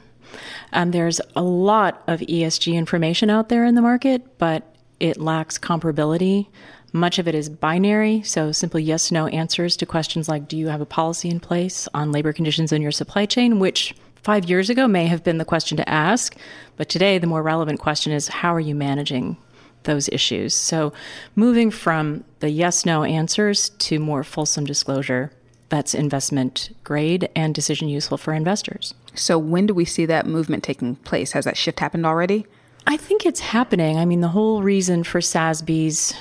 Um, 0.72 0.90
there's 0.90 1.20
a 1.36 1.42
lot 1.42 2.02
of 2.08 2.18
ESG 2.18 2.74
information 2.74 3.30
out 3.30 3.50
there 3.50 3.64
in 3.64 3.76
the 3.76 3.82
market, 3.82 4.36
but 4.38 4.74
it 4.98 5.20
lacks 5.20 5.58
comparability. 5.58 6.48
Much 6.92 7.20
of 7.20 7.28
it 7.28 7.36
is 7.36 7.48
binary, 7.48 8.20
so 8.22 8.50
simple 8.50 8.80
yes 8.80 9.12
no 9.12 9.28
answers 9.28 9.76
to 9.76 9.86
questions 9.86 10.28
like 10.28 10.48
Do 10.48 10.56
you 10.56 10.66
have 10.66 10.80
a 10.80 10.86
policy 10.86 11.28
in 11.30 11.38
place 11.38 11.86
on 11.94 12.10
labor 12.10 12.32
conditions 12.32 12.72
in 12.72 12.82
your 12.82 12.90
supply 12.90 13.26
chain? 13.26 13.60
Which 13.60 13.94
five 14.22 14.48
years 14.48 14.70
ago 14.70 14.86
may 14.86 15.06
have 15.06 15.24
been 15.24 15.38
the 15.38 15.44
question 15.44 15.76
to 15.76 15.88
ask, 15.88 16.36
but 16.76 16.88
today 16.88 17.18
the 17.18 17.26
more 17.26 17.42
relevant 17.42 17.80
question 17.80 18.12
is 18.12 18.28
How 18.28 18.54
are 18.54 18.60
you 18.60 18.74
managing 18.74 19.36
those 19.84 20.08
issues? 20.10 20.54
So 20.54 20.92
moving 21.36 21.70
from 21.70 22.24
the 22.40 22.50
yes 22.50 22.84
no 22.84 23.04
answers 23.04 23.70
to 23.70 23.98
more 23.98 24.24
fulsome 24.24 24.64
disclosure 24.64 25.32
that's 25.70 25.94
investment 25.94 26.76
grade 26.84 27.30
and 27.34 27.54
decision 27.54 27.88
useful 27.88 28.18
for 28.18 28.34
investors. 28.34 28.92
So, 29.14 29.38
when 29.38 29.66
do 29.66 29.74
we 29.74 29.84
see 29.84 30.04
that 30.06 30.26
movement 30.26 30.62
taking 30.62 30.96
place? 30.96 31.32
Has 31.32 31.46
that 31.46 31.56
shift 31.56 31.80
happened 31.80 32.04
already? 32.04 32.44
I 32.86 32.96
think 32.96 33.24
it's 33.24 33.40
happening. 33.40 33.96
I 33.96 34.04
mean, 34.04 34.20
the 34.20 34.28
whole 34.28 34.62
reason 34.62 35.04
for 35.04 35.20
SASB's 35.20 36.12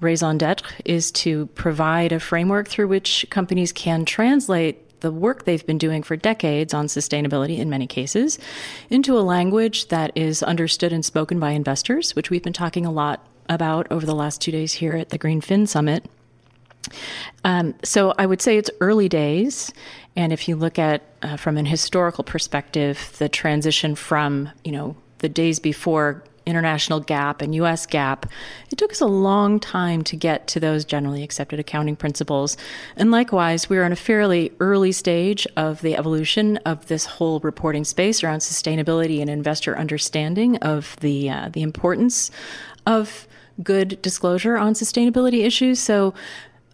raison 0.00 0.38
d'etre 0.38 0.70
is 0.84 1.10
to 1.10 1.46
provide 1.46 2.12
a 2.12 2.20
framework 2.20 2.68
through 2.68 2.88
which 2.88 3.26
companies 3.30 3.72
can 3.72 4.04
translate 4.04 4.78
the 5.00 5.12
work 5.12 5.44
they've 5.44 5.66
been 5.66 5.78
doing 5.78 6.02
for 6.02 6.16
decades 6.16 6.74
on 6.74 6.86
sustainability 6.86 7.58
in 7.58 7.70
many 7.70 7.86
cases 7.86 8.38
into 8.90 9.18
a 9.18 9.20
language 9.20 9.88
that 9.88 10.12
is 10.14 10.42
understood 10.42 10.92
and 10.92 11.04
spoken 11.04 11.38
by 11.38 11.50
investors, 11.50 12.14
which 12.16 12.30
we've 12.30 12.42
been 12.42 12.52
talking 12.52 12.84
a 12.84 12.92
lot 12.92 13.26
about 13.48 13.86
over 13.90 14.04
the 14.04 14.14
last 14.14 14.40
two 14.40 14.52
days 14.52 14.74
here 14.74 14.92
at 14.92 15.10
the 15.10 15.18
Greenfin 15.18 15.66
Summit. 15.66 16.04
Um, 17.44 17.74
so 17.82 18.14
I 18.18 18.26
would 18.26 18.40
say 18.40 18.56
it's 18.56 18.70
early 18.80 19.08
days, 19.08 19.72
and 20.16 20.32
if 20.32 20.48
you 20.48 20.56
look 20.56 20.78
at 20.78 21.02
uh, 21.22 21.36
from 21.36 21.56
an 21.56 21.66
historical 21.66 22.24
perspective, 22.24 23.14
the 23.18 23.28
transition 23.28 23.94
from 23.94 24.50
you 24.64 24.72
know 24.72 24.96
the 25.18 25.28
days 25.28 25.58
before 25.58 26.22
international 26.48 27.02
GAAP 27.02 27.42
and 27.42 27.54
US 27.54 27.86
GAAP, 27.86 28.24
it 28.70 28.78
took 28.78 28.90
us 28.90 29.00
a 29.00 29.06
long 29.06 29.60
time 29.60 30.02
to 30.04 30.16
get 30.16 30.46
to 30.48 30.60
those 30.60 30.84
generally 30.84 31.22
accepted 31.22 31.60
accounting 31.60 31.96
principles. 31.96 32.56
And 32.96 33.10
likewise, 33.10 33.68
we're 33.68 33.84
in 33.84 33.92
a 33.92 33.96
fairly 33.96 34.52
early 34.60 34.92
stage 34.92 35.46
of 35.56 35.80
the 35.82 35.96
evolution 35.96 36.56
of 36.58 36.88
this 36.88 37.06
whole 37.06 37.40
reporting 37.40 37.84
space 37.84 38.24
around 38.24 38.38
sustainability 38.40 39.20
and 39.20 39.30
investor 39.30 39.78
understanding 39.78 40.56
of 40.58 40.96
the 41.00 41.30
uh, 41.30 41.48
the 41.52 41.62
importance 41.62 42.30
of 42.86 43.28
good 43.62 44.00
disclosure 44.02 44.56
on 44.56 44.74
sustainability 44.74 45.44
issues. 45.44 45.80
So 45.80 46.14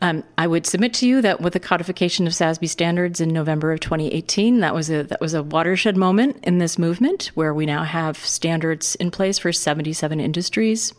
um, 0.00 0.24
I 0.36 0.46
would 0.46 0.66
submit 0.66 0.92
to 0.94 1.08
you 1.08 1.22
that 1.22 1.40
with 1.40 1.52
the 1.52 1.60
codification 1.60 2.26
of 2.26 2.32
SASB 2.32 2.68
standards 2.68 3.20
in 3.20 3.30
November 3.30 3.72
of 3.72 3.80
2018, 3.80 4.60
that 4.60 4.74
was 4.74 4.90
a 4.90 5.04
that 5.04 5.20
was 5.20 5.34
a 5.34 5.42
watershed 5.42 5.96
moment 5.96 6.38
in 6.42 6.58
this 6.58 6.78
movement, 6.78 7.30
where 7.34 7.54
we 7.54 7.64
now 7.64 7.84
have 7.84 8.18
standards 8.18 8.96
in 8.96 9.10
place 9.10 9.38
for 9.38 9.52
77 9.52 10.20
industries 10.20 10.92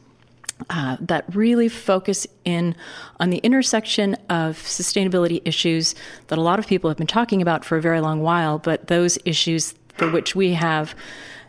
uh, 0.69 0.97
that 1.01 1.25
really 1.35 1.67
focus 1.67 2.25
in 2.45 2.75
on 3.19 3.29
the 3.29 3.37
intersection 3.39 4.15
of 4.29 4.57
sustainability 4.57 5.41
issues 5.45 5.95
that 6.27 6.37
a 6.37 6.41
lot 6.41 6.59
of 6.59 6.67
people 6.67 6.89
have 6.89 6.97
been 6.97 7.07
talking 7.07 7.41
about 7.41 7.65
for 7.65 7.77
a 7.77 7.81
very 7.81 7.99
long 7.99 8.21
while, 8.21 8.57
but 8.57 8.87
those 8.87 9.17
issues 9.25 9.75
for 9.95 10.09
which 10.09 10.35
we 10.35 10.53
have 10.53 10.95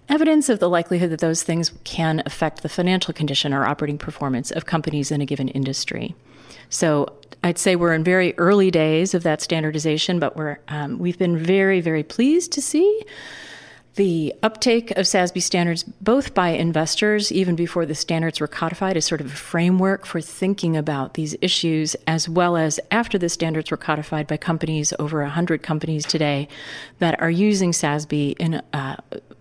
evidence 0.09 0.49
of 0.49 0.59
the 0.59 0.69
likelihood 0.69 1.11
that 1.11 1.21
those 1.21 1.43
things 1.43 1.73
can 1.85 2.23
affect 2.27 2.63
the 2.63 2.69
financial 2.69 3.13
condition 3.13 3.53
or 3.53 3.65
operating 3.65 3.99
performance 3.99 4.51
of 4.51 4.67
companies 4.67 5.11
in 5.11 5.21
a 5.21 5.27
given 5.27 5.49
industry. 5.49 6.15
So 6.69 7.13
I'd 7.47 7.59
say 7.59 7.77
we're 7.77 7.95
in 7.95 8.03
very 8.03 8.37
early 8.39 8.73
days 8.73 9.15
of 9.15 9.23
that 9.23 9.41
standardization, 9.41 10.19
but 10.19 10.37
we're 10.37 10.59
um, 10.67 10.99
we've 10.99 11.17
been 11.17 11.39
very 11.39 11.81
very 11.81 12.03
pleased 12.03 12.51
to 12.53 12.61
see 12.61 13.05
the 13.95 14.35
uptake 14.43 14.91
of 14.91 15.07
SASB 15.07 15.41
standards, 15.41 15.85
both 15.85 16.35
by 16.35 16.51
investors, 16.51 17.33
even 17.33 17.55
before 17.57 17.87
the 17.87 17.95
standards 17.95 18.41
were 18.41 18.49
codified, 18.49 18.97
as 18.97 19.07
sort 19.07 19.23
of 19.23 19.29
a 19.29 19.37
framework 19.37 20.05
for 20.05 20.21
thinking 20.21 20.77
about 20.77 21.15
these 21.15 21.35
issues, 21.41 21.95
as 22.07 22.29
well 22.29 22.57
as 22.59 22.79
after 22.91 23.17
the 23.17 23.31
standards 23.31 23.71
were 23.71 23.79
codified 23.79 24.27
by 24.27 24.37
companies, 24.37 24.93
over 24.99 25.23
100 25.23 25.63
companies 25.63 26.05
today, 26.05 26.47
that 26.99 27.19
are 27.23 27.31
using 27.31 27.73
SASB 27.73 28.37
in 28.39 28.61
uh, 28.75 28.97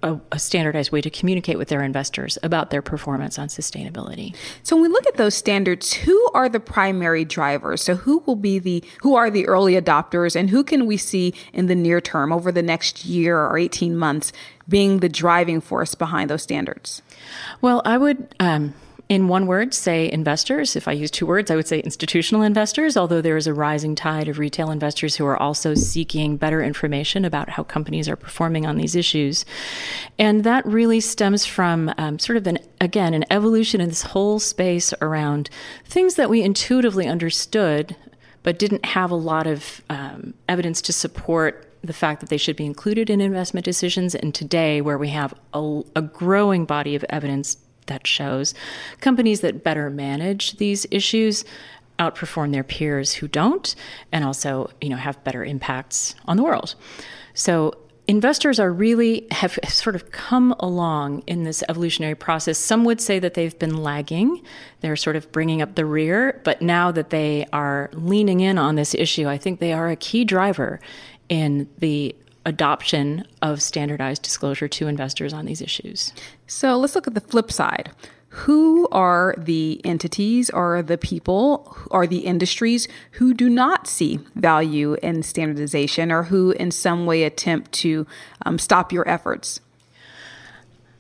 a, 0.05 0.19
a, 0.31 0.39
standardized 0.39 0.91
way 0.91 1.01
to 1.01 1.09
communicate 1.09 1.57
with 1.57 1.67
their 1.67 1.81
investors 1.81 2.37
about 2.43 2.69
their 2.69 2.81
performance 2.81 3.39
on 3.39 3.47
sustainability. 3.47 4.35
So 4.61 4.75
when 4.75 4.83
we 4.83 4.89
look 4.89 5.07
at 5.07 5.15
those 5.15 5.33
standards, 5.33 5.93
who 5.93 6.29
are 6.33 6.47
the 6.47 6.59
primary 6.59 7.25
drivers? 7.25 7.81
So 7.81 7.95
who 7.95 8.19
will 8.25 8.35
be 8.35 8.59
the 8.59 8.83
who 9.01 9.15
are 9.15 9.31
the 9.31 9.47
early 9.47 9.73
adopters 9.73 10.35
and 10.35 10.49
who 10.49 10.63
can 10.63 10.85
we 10.85 10.97
see 10.97 11.33
in 11.53 11.65
the 11.65 11.75
near 11.75 11.99
term 11.99 12.31
over 12.31 12.51
the 12.51 12.61
next 12.61 13.03
year 13.05 13.39
or 13.39 13.57
18 13.57 13.97
months 13.97 14.31
being 14.69 14.99
the 14.99 15.09
driving 15.09 15.59
force 15.59 15.95
behind 15.95 16.29
those 16.29 16.43
standards? 16.43 17.01
Well, 17.61 17.81
I 17.83 17.97
would 17.97 18.35
um, 18.39 18.75
in 19.07 19.27
one 19.27 19.45
word, 19.45 19.73
say 19.73 20.11
investors. 20.11 20.75
If 20.75 20.87
I 20.87 20.93
use 20.93 21.11
two 21.11 21.27
words, 21.27 21.51
I 21.51 21.55
would 21.55 21.67
say 21.67 21.79
institutional 21.79 22.41
investors, 22.41 22.97
although 22.97 23.21
there 23.21 23.37
is 23.37 23.45
a 23.45 23.53
rising 23.53 23.93
tide 23.93 24.27
of 24.27 24.39
retail 24.39 24.71
investors 24.71 25.15
who 25.15 25.25
are 25.25 25.37
also 25.37 25.75
seeking 25.75 26.37
better 26.37 26.63
information 26.63 27.23
about 27.23 27.49
how 27.49 27.63
companies 27.63 28.09
are 28.09 28.15
performing 28.15 28.65
on 28.65 28.77
these 28.77 28.95
issues. 28.95 29.45
And 30.17 30.43
that 30.43 30.65
really 30.65 30.99
stems 30.99 31.45
from 31.45 31.93
um, 31.99 32.17
sort 32.17 32.37
of 32.37 32.47
an, 32.47 32.57
again, 32.81 33.13
an 33.13 33.25
evolution 33.29 33.79
in 33.79 33.89
this 33.89 34.01
whole 34.01 34.39
space 34.39 34.91
around 35.01 35.51
things 35.85 36.15
that 36.15 36.29
we 36.29 36.41
intuitively 36.41 37.07
understood, 37.07 37.95
but 38.41 38.57
didn't 38.57 38.85
have 38.85 39.11
a 39.11 39.15
lot 39.15 39.45
of 39.45 39.83
um, 39.89 40.33
evidence 40.49 40.81
to 40.81 40.93
support 40.93 41.71
the 41.83 41.93
fact 41.93 42.21
that 42.21 42.29
they 42.29 42.37
should 42.37 42.55
be 42.55 42.65
included 42.65 43.11
in 43.11 43.21
investment 43.21 43.65
decisions. 43.65 44.15
And 44.15 44.33
today, 44.33 44.81
where 44.81 44.97
we 44.97 45.09
have 45.09 45.35
a, 45.53 45.81
a 45.95 46.01
growing 46.01 46.65
body 46.65 46.95
of 46.95 47.05
evidence 47.09 47.57
that 47.87 48.07
shows. 48.07 48.53
Companies 49.01 49.41
that 49.41 49.63
better 49.63 49.89
manage 49.89 50.57
these 50.57 50.85
issues 50.91 51.45
outperform 51.99 52.51
their 52.51 52.63
peers 52.63 53.13
who 53.13 53.27
don't 53.27 53.73
and 54.11 54.25
also 54.25 54.69
you 54.81 54.89
know 54.89 54.97
have 54.97 55.23
better 55.23 55.45
impacts 55.45 56.15
on 56.25 56.37
the 56.37 56.43
world. 56.43 56.75
So 57.33 57.73
investors 58.07 58.59
are 58.59 58.71
really 58.71 59.27
have 59.31 59.57
sort 59.67 59.95
of 59.95 60.11
come 60.11 60.53
along 60.59 61.23
in 61.25 61.43
this 61.43 61.63
evolutionary 61.69 62.15
process. 62.15 62.57
Some 62.57 62.83
would 62.83 63.01
say 63.01 63.19
that 63.19 63.33
they've 63.33 63.57
been 63.57 63.77
lagging. 63.77 64.43
They're 64.81 64.95
sort 64.95 65.15
of 65.15 65.31
bringing 65.31 65.61
up 65.61 65.75
the 65.75 65.85
rear 65.85 66.41
but 66.43 66.61
now 66.61 66.91
that 66.91 67.09
they 67.09 67.45
are 67.51 67.89
leaning 67.93 68.39
in 68.39 68.57
on 68.57 68.75
this 68.75 68.93
issue 68.93 69.27
i 69.27 69.37
think 69.37 69.59
they 69.59 69.73
are 69.73 69.89
a 69.89 69.95
key 69.95 70.23
driver 70.23 70.79
in 71.29 71.67
the 71.79 72.15
adoption 72.45 73.25
of 73.41 73.61
standardized 73.61 74.21
disclosure 74.21 74.67
to 74.67 74.87
investors 74.87 75.33
on 75.33 75.45
these 75.45 75.61
issues. 75.61 76.13
So 76.47 76.77
let's 76.77 76.95
look 76.95 77.07
at 77.07 77.13
the 77.13 77.21
flip 77.21 77.51
side. 77.51 77.91
Who 78.29 78.87
are 78.91 79.33
the 79.37 79.79
entities 79.85 80.49
or 80.49 80.81
the 80.81 80.97
people 80.97 81.77
or 81.89 82.05
the 82.05 82.19
industries 82.19 82.87
who 83.11 83.33
do 83.33 83.49
not 83.49 83.87
see 83.87 84.19
value 84.35 84.95
in 85.01 85.23
standardization 85.23 86.11
or 86.11 86.23
who 86.23 86.51
in 86.51 86.71
some 86.71 87.05
way 87.05 87.23
attempt 87.23 87.71
to 87.73 88.05
um, 88.45 88.59
stop 88.59 88.91
your 88.91 89.07
efforts? 89.07 89.61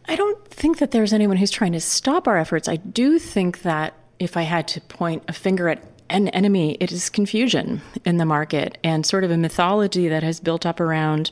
I 0.07 0.15
don't 0.15 0.47
think 0.47 0.77
that 0.77 0.91
there's 0.91 1.11
anyone 1.11 1.37
who's 1.37 1.51
trying 1.51 1.73
to 1.73 1.81
stop 1.81 2.27
our 2.27 2.37
efforts. 2.37 2.69
I 2.69 2.77
do 2.77 3.19
think 3.19 3.63
that 3.63 3.95
if 4.17 4.37
I 4.37 4.43
had 4.43 4.67
to 4.69 4.81
point 4.81 5.23
a 5.27 5.33
finger 5.33 5.67
at 5.67 5.83
an 6.09 6.27
enemy. 6.29 6.77
It 6.79 6.91
is 6.91 7.09
confusion 7.09 7.81
in 8.03 8.17
the 8.17 8.25
market 8.25 8.77
and 8.83 9.05
sort 9.05 9.23
of 9.23 9.31
a 9.31 9.37
mythology 9.37 10.07
that 10.07 10.23
has 10.23 10.39
built 10.39 10.65
up 10.65 10.79
around 10.79 11.31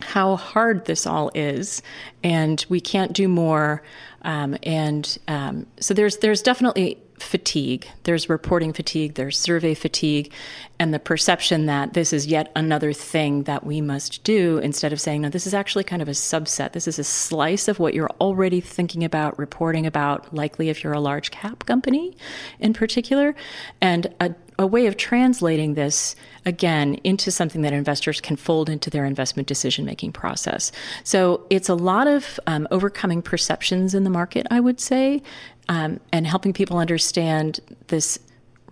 how 0.00 0.36
hard 0.36 0.86
this 0.86 1.06
all 1.06 1.30
is, 1.34 1.82
and 2.24 2.64
we 2.68 2.80
can't 2.80 3.12
do 3.12 3.28
more. 3.28 3.82
Um, 4.22 4.56
and 4.62 5.18
um, 5.28 5.66
so 5.78 5.94
there's 5.94 6.18
there's 6.18 6.42
definitely 6.42 6.98
fatigue. 7.22 7.86
There's 8.04 8.28
reporting 8.28 8.72
fatigue, 8.72 9.14
there's 9.14 9.38
survey 9.38 9.74
fatigue, 9.74 10.32
and 10.78 10.94
the 10.94 10.98
perception 10.98 11.66
that 11.66 11.92
this 11.92 12.12
is 12.12 12.26
yet 12.26 12.50
another 12.56 12.92
thing 12.92 13.44
that 13.44 13.64
we 13.64 13.80
must 13.80 14.24
do 14.24 14.58
instead 14.58 14.92
of 14.92 15.00
saying, 15.00 15.22
no, 15.22 15.28
this 15.28 15.46
is 15.46 15.54
actually 15.54 15.84
kind 15.84 16.02
of 16.02 16.08
a 16.08 16.12
subset. 16.12 16.72
This 16.72 16.88
is 16.88 16.98
a 16.98 17.04
slice 17.04 17.68
of 17.68 17.78
what 17.78 17.94
you're 17.94 18.10
already 18.20 18.60
thinking 18.60 19.04
about, 19.04 19.38
reporting 19.38 19.86
about, 19.86 20.34
likely 20.34 20.68
if 20.68 20.82
you're 20.82 20.92
a 20.92 21.00
large 21.00 21.30
cap 21.30 21.66
company 21.66 22.16
in 22.58 22.72
particular, 22.72 23.34
and 23.80 24.06
a 24.20 24.34
a 24.60 24.66
way 24.66 24.86
of 24.86 24.96
translating 24.98 25.72
this 25.72 26.14
again 26.44 26.94
into 27.02 27.30
something 27.30 27.62
that 27.62 27.72
investors 27.72 28.20
can 28.20 28.36
fold 28.36 28.68
into 28.68 28.90
their 28.90 29.06
investment 29.06 29.48
decision 29.48 29.86
making 29.86 30.12
process. 30.12 30.70
So 31.02 31.46
it's 31.48 31.70
a 31.70 31.74
lot 31.74 32.06
of 32.06 32.38
um, 32.46 32.68
overcoming 32.70 33.22
perceptions 33.22 33.94
in 33.94 34.04
the 34.04 34.10
market, 34.10 34.46
I 34.50 34.60
would 34.60 34.78
say, 34.78 35.22
um, 35.70 35.98
and 36.12 36.26
helping 36.26 36.52
people 36.52 36.76
understand 36.76 37.60
this 37.86 38.18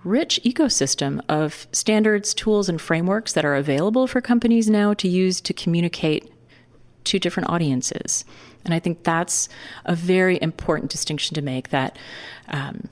rich 0.05 0.39
ecosystem 0.45 1.23
of 1.29 1.67
standards, 1.73 2.35
tools, 2.35 2.69
and 2.69 2.79
frameworks 2.79 3.33
that 3.33 3.47
are 3.47 3.55
available 3.55 4.07
for 4.07 4.21
companies 4.21 4.69
now 4.69 4.93
to 4.93 5.09
use 5.09 5.41
to 5.41 5.55
communicate 5.55 6.31
to 7.05 7.19
different 7.19 7.49
audiences. 7.49 8.27
And 8.67 8.75
I 8.75 8.79
think 8.79 9.05
that's 9.05 9.49
a 9.87 9.95
very 9.95 10.39
important 10.43 10.91
distinction 10.91 11.35
to 11.35 11.43
make 11.43 11.71
that 11.71 11.97
um, 12.49 12.89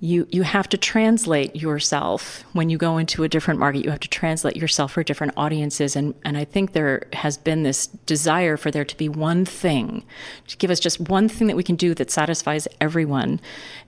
you 0.00 0.28
you 0.30 0.42
have 0.42 0.68
to 0.68 0.76
translate 0.76 1.56
yourself 1.56 2.44
when 2.52 2.70
you 2.70 2.78
go 2.78 2.98
into 2.98 3.24
a 3.24 3.28
different 3.28 3.58
market. 3.58 3.84
You 3.84 3.90
have 3.90 4.00
to 4.00 4.08
translate 4.08 4.56
yourself 4.56 4.92
for 4.92 5.02
different 5.02 5.32
audiences. 5.36 5.96
And 5.96 6.14
and 6.24 6.36
I 6.38 6.44
think 6.44 6.72
there 6.72 7.06
has 7.12 7.36
been 7.36 7.64
this 7.64 7.88
desire 8.06 8.56
for 8.56 8.70
there 8.70 8.84
to 8.84 8.96
be 8.96 9.08
one 9.08 9.44
thing 9.44 10.04
to 10.46 10.56
give 10.56 10.70
us 10.70 10.78
just 10.78 11.00
one 11.00 11.28
thing 11.28 11.48
that 11.48 11.56
we 11.56 11.64
can 11.64 11.76
do 11.76 11.94
that 11.94 12.10
satisfies 12.10 12.68
everyone. 12.80 13.40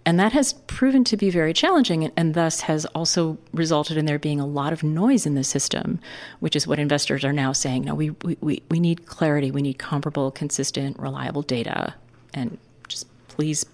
And 0.05 0.19
that 0.19 0.33
has 0.33 0.55
proven 0.67 1.05
to 1.05 1.17
be 1.17 1.31
very 1.31 1.53
challenging 1.53 2.05
and, 2.05 2.13
and 2.17 2.35
thus 2.35 2.63
has 2.63 2.87
also 2.87 3.39
resulted 3.53 3.97
in 3.97 4.07
there 4.07 4.19
being 4.19 4.41
a 4.41 4.47
lot 4.47 4.73
of 4.73 4.83
noise 4.83 5.27
in 5.27 5.35
the 5.35 5.45
system 5.45 6.01
which 6.41 6.57
is 6.57 6.67
what 6.67 6.79
investors 6.79 7.25
are 7.25 7.33
now 7.33 7.53
saying 7.53 7.85
no 7.85 7.95
we 7.95 8.11
we, 8.41 8.63
we 8.69 8.81
need 8.81 9.07
clarity. 9.07 9.51
We 9.51 9.63
need 9.63 9.79
comparable 9.79 10.31
consistent 10.31 10.99
reliable 10.99 11.43
data. 11.43 11.95
And 12.35 12.59
just 12.89 13.07
please 13.29 13.67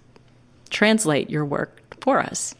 translate 0.68 1.30
your 1.30 1.44
work 1.44 1.80
for 2.06 2.20
us. 2.20 2.54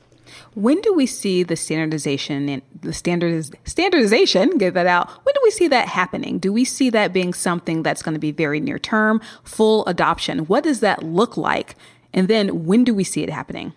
When 0.55 0.81
do 0.81 0.93
we 0.93 1.07
see 1.07 1.45
the 1.45 1.55
standardization 1.55 2.49
and 2.49 2.63
the 2.81 2.91
standardiz- 2.91 3.55
standardization, 3.65 4.59
get 4.59 4.75
that 4.75 4.89
out? 4.89 5.09
When 5.25 5.33
do 5.33 5.41
we 5.45 5.53
see 5.53 5.69
that 5.69 5.87
happening? 5.87 6.41
Do 6.41 6.53
we 6.53 6.65
see 6.65 6.91
that 6.91 7.13
being 7.13 7.33
something 7.33 7.85
that's 7.85 8.03
going 8.03 8.15
to 8.15 8.19
be 8.21 8.33
very 8.33 8.59
near 8.59 8.81
term, 8.81 9.21
full 9.45 9.87
adoption? 9.87 10.41
What 10.47 10.65
does 10.65 10.81
that 10.81 11.05
look 11.05 11.37
like? 11.37 11.77
And 12.13 12.27
then 12.27 12.65
when 12.65 12.83
do 12.83 12.93
we 12.93 13.05
see 13.05 13.23
it 13.23 13.31
happening? 13.31 13.73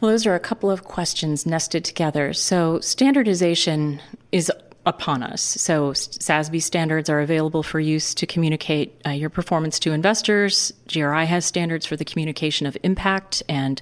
Well, 0.00 0.10
those 0.10 0.26
are 0.26 0.34
a 0.34 0.40
couple 0.40 0.72
of 0.72 0.82
questions 0.82 1.46
nested 1.46 1.84
together. 1.84 2.32
So, 2.32 2.80
standardization 2.80 4.00
is 4.32 4.50
upon 4.84 5.22
us. 5.22 5.40
So, 5.40 5.92
SASB 5.92 6.60
standards 6.60 7.08
are 7.08 7.20
available 7.20 7.62
for 7.62 7.78
use 7.78 8.12
to 8.14 8.26
communicate 8.26 9.00
uh, 9.06 9.10
your 9.10 9.30
performance 9.30 9.78
to 9.80 9.92
investors. 9.92 10.72
GRI 10.88 11.26
has 11.26 11.46
standards 11.46 11.86
for 11.86 11.96
the 11.96 12.04
communication 12.04 12.66
of 12.66 12.76
impact 12.82 13.44
and 13.48 13.80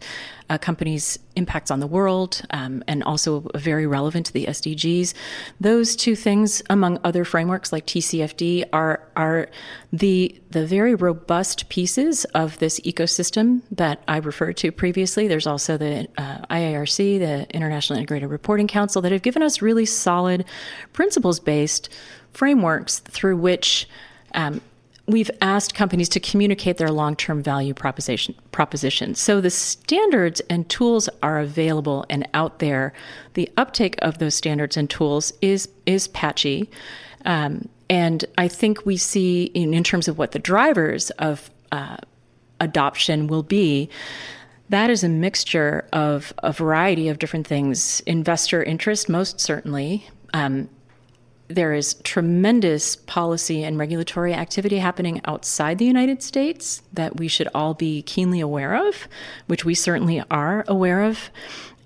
a 0.50 0.58
company's 0.58 1.18
impacts 1.36 1.70
on 1.70 1.80
the 1.80 1.86
world, 1.86 2.42
um, 2.50 2.82
and 2.88 3.02
also 3.04 3.48
very 3.54 3.86
relevant 3.86 4.26
to 4.26 4.32
the 4.32 4.46
SDGs. 4.46 5.14
Those 5.60 5.94
two 5.96 6.16
things, 6.16 6.60
among 6.68 6.98
other 7.04 7.24
frameworks 7.24 7.72
like 7.72 7.86
TCFD, 7.86 8.64
are 8.72 9.00
are 9.16 9.48
the 9.92 10.38
the 10.50 10.66
very 10.66 10.94
robust 10.94 11.68
pieces 11.68 12.24
of 12.34 12.58
this 12.58 12.80
ecosystem 12.80 13.62
that 13.70 14.02
I 14.08 14.18
referred 14.18 14.56
to 14.58 14.72
previously. 14.72 15.28
There's 15.28 15.46
also 15.46 15.78
the 15.78 16.08
uh, 16.18 16.38
IIRC, 16.50 17.20
the 17.20 17.46
International 17.54 17.98
Integrated 17.98 18.28
Reporting 18.28 18.66
Council, 18.66 19.00
that 19.02 19.12
have 19.12 19.22
given 19.22 19.42
us 19.42 19.62
really 19.62 19.86
solid 19.86 20.44
principles 20.92 21.38
based 21.38 21.88
frameworks 22.32 22.98
through 22.98 23.36
which 23.36 23.88
um, 24.34 24.60
we've 25.10 25.30
asked 25.40 25.74
companies 25.74 26.08
to 26.10 26.20
communicate 26.20 26.76
their 26.76 26.90
long-term 26.90 27.42
value 27.42 27.74
proposition 27.74 28.34
proposition. 28.52 29.14
So 29.14 29.40
the 29.40 29.50
standards 29.50 30.40
and 30.50 30.68
tools 30.68 31.08
are 31.22 31.38
available 31.38 32.04
and 32.10 32.28
out 32.34 32.58
there. 32.58 32.92
The 33.34 33.50
uptake 33.56 33.96
of 34.02 34.18
those 34.18 34.34
standards 34.34 34.76
and 34.76 34.88
tools 34.88 35.32
is 35.40 35.68
is 35.86 36.08
patchy, 36.08 36.70
um, 37.24 37.68
and 37.88 38.24
I 38.38 38.48
think 38.48 38.86
we 38.86 38.96
see 38.96 39.44
in, 39.44 39.74
in, 39.74 39.82
terms 39.82 40.08
of 40.08 40.16
what 40.16 40.32
the 40.32 40.38
drivers 40.38 41.10
of 41.10 41.50
uh, 41.72 41.96
adoption 42.60 43.26
will 43.26 43.42
be. 43.42 43.90
That 44.68 44.88
is 44.90 45.02
a 45.02 45.08
mixture 45.08 45.88
of 45.92 46.32
a 46.38 46.52
variety 46.52 47.08
of 47.08 47.18
different 47.18 47.46
things. 47.46 48.00
Investor 48.06 48.62
interest, 48.62 49.08
most 49.08 49.40
certainly, 49.40 50.08
um, 50.32 50.68
there 51.50 51.72
is 51.72 51.94
tremendous 52.04 52.96
policy 52.96 53.64
and 53.64 53.76
regulatory 53.76 54.32
activity 54.32 54.78
happening 54.78 55.20
outside 55.24 55.78
the 55.78 55.84
United 55.84 56.22
States 56.22 56.82
that 56.92 57.16
we 57.16 57.26
should 57.26 57.48
all 57.54 57.74
be 57.74 58.02
keenly 58.02 58.40
aware 58.40 58.86
of, 58.88 59.08
which 59.48 59.64
we 59.64 59.74
certainly 59.74 60.22
are 60.30 60.64
aware 60.68 61.02
of. 61.02 61.30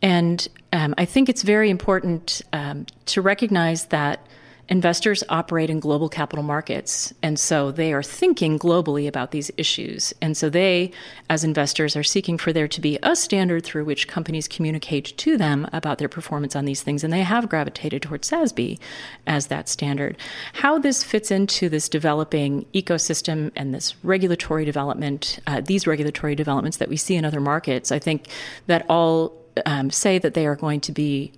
And 0.02 0.46
um, 0.72 0.94
I 0.98 1.06
think 1.06 1.28
it's 1.28 1.42
very 1.42 1.70
important 1.70 2.42
um, 2.52 2.84
to 3.06 3.22
recognize 3.22 3.86
that 3.86 4.26
investors 4.68 5.22
operate 5.28 5.70
in 5.70 5.80
global 5.80 6.08
capital 6.08 6.42
markets. 6.42 7.12
And 7.22 7.38
so 7.38 7.70
they 7.70 7.92
are 7.92 8.02
thinking 8.02 8.58
globally 8.58 9.06
about 9.06 9.30
these 9.30 9.50
issues. 9.56 10.14
And 10.22 10.36
so 10.36 10.48
they, 10.48 10.90
as 11.28 11.44
investors, 11.44 11.96
are 11.96 12.02
seeking 12.02 12.38
for 12.38 12.52
there 12.52 12.68
to 12.68 12.80
be 12.80 12.98
a 13.02 13.14
standard 13.14 13.64
through 13.64 13.84
which 13.84 14.08
companies 14.08 14.48
communicate 14.48 15.16
to 15.18 15.36
them 15.36 15.68
about 15.72 15.98
their 15.98 16.08
performance 16.08 16.56
on 16.56 16.64
these 16.64 16.82
things. 16.82 17.04
And 17.04 17.12
they 17.12 17.22
have 17.22 17.48
gravitated 17.48 18.02
towards 18.02 18.30
SASB 18.30 18.78
as 19.26 19.48
that 19.48 19.68
standard. 19.68 20.16
How 20.54 20.78
this 20.78 21.04
fits 21.04 21.30
into 21.30 21.68
this 21.68 21.88
developing 21.88 22.66
ecosystem 22.74 23.50
and 23.54 23.74
this 23.74 23.94
regulatory 24.02 24.64
development, 24.64 25.38
uh, 25.46 25.60
these 25.60 25.86
regulatory 25.86 26.34
developments 26.34 26.78
that 26.78 26.88
we 26.88 26.96
see 26.96 27.16
in 27.16 27.24
other 27.24 27.40
markets, 27.40 27.92
I 27.92 27.98
think 27.98 28.28
that 28.66 28.86
all 28.88 29.34
um, 29.66 29.90
say 29.90 30.18
that 30.18 30.34
they 30.34 30.46
are 30.46 30.56
going 30.56 30.80
to 30.80 30.92
be 30.92 31.32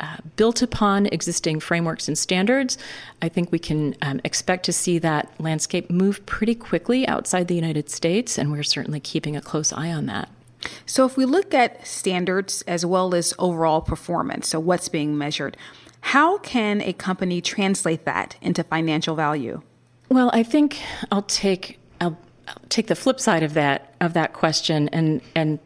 uh, 0.00 0.16
built 0.36 0.62
upon 0.62 1.06
existing 1.06 1.60
frameworks 1.60 2.08
and 2.08 2.16
standards, 2.16 2.78
I 3.20 3.28
think 3.28 3.52
we 3.52 3.58
can 3.58 3.94
um, 4.02 4.20
expect 4.24 4.64
to 4.64 4.72
see 4.72 4.98
that 4.98 5.32
landscape 5.38 5.90
move 5.90 6.24
pretty 6.26 6.54
quickly 6.54 7.06
outside 7.06 7.48
the 7.48 7.54
United 7.54 7.90
States, 7.90 8.38
and 8.38 8.50
we're 8.50 8.62
certainly 8.62 9.00
keeping 9.00 9.36
a 9.36 9.40
close 9.40 9.72
eye 9.72 9.92
on 9.92 10.06
that. 10.06 10.28
So, 10.86 11.06
if 11.06 11.16
we 11.16 11.24
look 11.24 11.54
at 11.54 11.86
standards 11.86 12.62
as 12.62 12.84
well 12.84 13.14
as 13.14 13.32
overall 13.38 13.80
performance, 13.80 14.48
so 14.48 14.60
what's 14.60 14.88
being 14.88 15.16
measured, 15.16 15.56
how 16.00 16.38
can 16.38 16.80
a 16.80 16.92
company 16.92 17.40
translate 17.40 18.04
that 18.04 18.36
into 18.40 18.64
financial 18.64 19.14
value? 19.14 19.62
Well, 20.08 20.30
I 20.32 20.42
think 20.42 20.78
I'll 21.12 21.22
take 21.22 21.78
I'll, 22.00 22.18
I'll 22.48 22.62
take 22.68 22.88
the 22.88 22.96
flip 22.96 23.20
side 23.20 23.42
of 23.42 23.54
that 23.54 23.94
of 24.00 24.14
that 24.14 24.32
question 24.32 24.88
and 24.88 25.20
and 25.34 25.58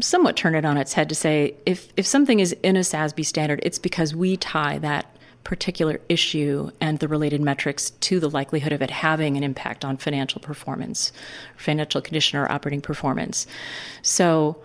somewhat 0.00 0.36
turn 0.36 0.54
it 0.54 0.64
on 0.64 0.76
its 0.76 0.94
head 0.94 1.08
to 1.08 1.14
say 1.14 1.54
if 1.66 1.92
if 1.96 2.06
something 2.06 2.40
is 2.40 2.52
in 2.62 2.76
a 2.76 2.80
SASB 2.80 3.24
standard, 3.24 3.60
it's 3.62 3.78
because 3.78 4.14
we 4.14 4.36
tie 4.36 4.78
that 4.78 5.06
particular 5.44 6.00
issue 6.08 6.70
and 6.80 6.98
the 7.00 7.08
related 7.08 7.40
metrics 7.40 7.90
to 7.90 8.20
the 8.20 8.30
likelihood 8.30 8.72
of 8.72 8.80
it 8.80 8.90
having 8.90 9.36
an 9.36 9.42
impact 9.42 9.84
on 9.84 9.96
financial 9.96 10.40
performance, 10.40 11.12
financial 11.56 12.00
condition, 12.00 12.38
or 12.38 12.50
operating 12.50 12.80
performance. 12.80 13.46
So 14.02 14.62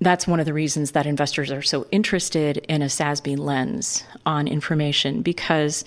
that's 0.00 0.26
one 0.26 0.40
of 0.40 0.46
the 0.46 0.54
reasons 0.54 0.92
that 0.92 1.06
investors 1.06 1.50
are 1.50 1.62
so 1.62 1.86
interested 1.90 2.58
in 2.68 2.80
a 2.80 2.86
SASB 2.86 3.38
lens 3.38 4.04
on 4.24 4.48
information 4.48 5.20
because 5.20 5.84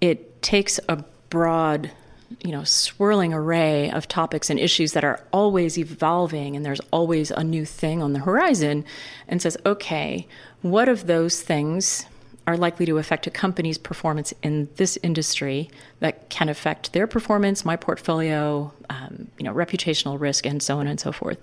it 0.00 0.42
takes 0.42 0.80
a 0.88 0.96
broad 1.30 1.90
you 2.40 2.52
know 2.52 2.64
swirling 2.64 3.32
array 3.32 3.90
of 3.90 4.08
topics 4.08 4.50
and 4.50 4.58
issues 4.58 4.92
that 4.92 5.04
are 5.04 5.20
always 5.32 5.78
evolving 5.78 6.56
and 6.56 6.64
there's 6.64 6.80
always 6.90 7.30
a 7.30 7.44
new 7.44 7.64
thing 7.64 8.02
on 8.02 8.12
the 8.12 8.20
horizon 8.20 8.84
and 9.28 9.42
says 9.42 9.56
okay 9.66 10.26
what 10.62 10.88
of 10.88 11.06
those 11.06 11.42
things 11.42 12.06
are 12.46 12.56
likely 12.56 12.84
to 12.86 12.98
affect 12.98 13.26
a 13.26 13.30
company's 13.30 13.78
performance 13.78 14.34
in 14.42 14.68
this 14.76 14.98
industry 15.02 15.70
that 16.00 16.28
can 16.28 16.48
affect 16.48 16.92
their 16.92 17.06
performance, 17.06 17.64
my 17.64 17.76
portfolio, 17.76 18.72
um, 18.90 19.28
you 19.38 19.44
know, 19.44 19.54
reputational 19.54 20.18
risk, 20.18 20.44
and 20.44 20.60
so 20.60 20.78
on 20.78 20.88
and 20.88 20.98
so 20.98 21.12
forth. 21.12 21.38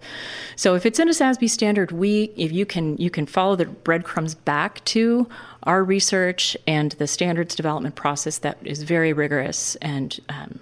So 0.58 0.75
if 0.75 0.86
it's 0.86 0.99
in 0.99 1.08
a 1.08 1.12
SASB 1.12 1.49
standard, 1.49 1.91
we 1.91 2.34
if 2.36 2.52
you 2.52 2.65
can 2.65 2.97
you 2.97 3.10
can 3.10 3.25
follow 3.25 3.56
the 3.56 3.65
breadcrumbs 3.65 4.36
back 4.36 4.84
to 4.86 5.28
our 5.63 5.84
research 5.84 6.58
and 6.67 6.91
the 6.93 7.08
standards 7.08 7.56
development 7.56 7.95
process 7.95 8.39
that 8.39 8.58
is 8.63 8.84
very 8.84 9.13
rigorous 9.13 9.75
and 9.78 10.19
um, 10.28 10.60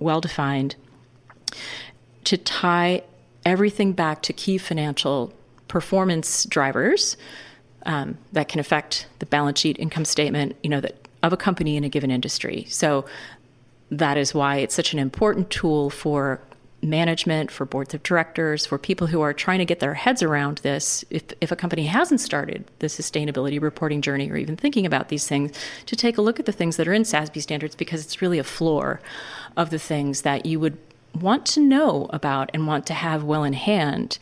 well 0.00 0.20
defined 0.20 0.76
to 2.24 2.36
tie 2.36 3.02
everything 3.44 3.92
back 3.92 4.22
to 4.22 4.32
key 4.32 4.58
financial 4.58 5.32
performance 5.68 6.44
drivers 6.44 7.16
um, 7.86 8.18
that 8.32 8.48
can 8.48 8.60
affect 8.60 9.06
the 9.20 9.26
balance 9.26 9.60
sheet, 9.60 9.78
income 9.78 10.04
statement, 10.04 10.56
you 10.62 10.68
know, 10.68 10.80
that 10.80 11.08
of 11.22 11.32
a 11.32 11.36
company 11.36 11.76
in 11.76 11.84
a 11.84 11.88
given 11.88 12.10
industry. 12.10 12.66
So 12.68 13.04
that 13.90 14.16
is 14.16 14.34
why 14.34 14.56
it's 14.56 14.74
such 14.74 14.92
an 14.92 14.98
important 14.98 15.50
tool 15.50 15.90
for 15.90 16.40
management, 16.82 17.50
for 17.50 17.66
boards 17.66 17.92
of 17.92 18.02
directors, 18.02 18.64
for 18.64 18.78
people 18.78 19.06
who 19.06 19.20
are 19.20 19.34
trying 19.34 19.58
to 19.58 19.66
get 19.66 19.80
their 19.80 19.94
heads 19.94 20.22
around 20.22 20.58
this. 20.58 21.04
If, 21.10 21.24
if 21.40 21.52
a 21.52 21.56
company 21.56 21.86
hasn't 21.86 22.20
started 22.20 22.64
the 22.78 22.86
sustainability 22.86 23.60
reporting 23.60 24.00
journey 24.00 24.30
or 24.30 24.36
even 24.36 24.56
thinking 24.56 24.86
about 24.86 25.08
these 25.08 25.26
things, 25.26 25.52
to 25.86 25.96
take 25.96 26.16
a 26.16 26.22
look 26.22 26.40
at 26.40 26.46
the 26.46 26.52
things 26.52 26.76
that 26.76 26.88
are 26.88 26.94
in 26.94 27.02
SASB 27.02 27.42
standards 27.42 27.74
because 27.76 28.02
it's 28.02 28.22
really 28.22 28.38
a 28.38 28.44
floor 28.44 29.00
of 29.56 29.70
the 29.70 29.78
things 29.78 30.22
that 30.22 30.46
you 30.46 30.60
would 30.60 30.78
want 31.18 31.44
to 31.44 31.60
know 31.60 32.08
about 32.10 32.50
and 32.54 32.66
want 32.66 32.86
to 32.86 32.94
have 32.94 33.24
well 33.24 33.44
in 33.44 33.52
hand 33.52 34.18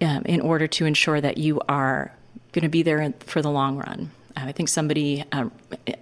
um, 0.00 0.22
in 0.24 0.40
order 0.40 0.66
to 0.66 0.84
ensure 0.84 1.20
that 1.20 1.38
you 1.38 1.60
are 1.68 2.12
going 2.52 2.62
to 2.62 2.68
be 2.68 2.82
there 2.82 3.12
for 3.20 3.42
the 3.42 3.50
long 3.50 3.76
run. 3.76 4.10
I 4.36 4.52
think 4.52 4.68
somebody, 4.68 5.24
uh, 5.30 5.48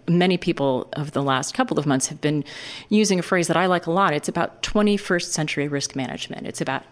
many 0.09 0.39
people 0.39 0.89
of 0.95 1.13
the 1.13 1.23
last 1.23 1.53
couple 1.55 1.79
of 1.79 1.85
months 1.85 2.07
have 2.09 2.21
been 2.21 2.45
using 2.89 3.19
a 3.19 3.23
phrase 3.23 3.47
that 3.49 3.57
I 3.57 3.67
like 3.67 3.87
a 3.87 3.91
lot. 3.91 4.15
It's 4.15 4.29
about 4.29 4.63
21st 4.63 5.25
century 5.25 5.69
risk 5.69 5.95
management. 5.95 6.47
It's 6.47 6.61
about 6.61 6.83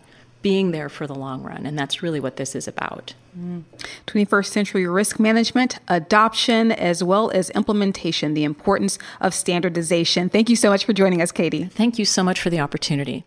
being 0.43 0.71
there 0.71 0.89
for 0.89 1.07
the 1.07 1.15
long 1.15 1.43
run. 1.43 1.67
And 1.67 1.79
that's 1.79 2.03
really 2.03 2.21
what 2.21 2.37
this 2.37 2.55
is 2.55 2.67
about. 2.67 3.15
Mm. 3.39 3.65
21st 4.07 4.47
century 4.47 4.87
risk 4.87 5.21
management, 5.21 5.79
adoption, 5.89 6.73
as 6.73 7.05
well 7.05 7.31
as 7.31 7.51
implementation, 7.51 8.35
the 8.35 8.45
importance 8.45 8.99
of 9.21 9.35
standardization. 9.35 10.29
Thank 10.29 10.49
you 10.49 10.57
so 10.57 10.71
much 10.71 10.85
for 10.85 10.93
joining 10.93 11.23
us, 11.23 11.33
Katie. 11.33 11.65
Thank 11.65 11.99
you 11.99 12.05
so 12.05 12.23
much 12.23 12.41
for 12.41 12.51
the 12.51 12.61
opportunity. 12.61 13.25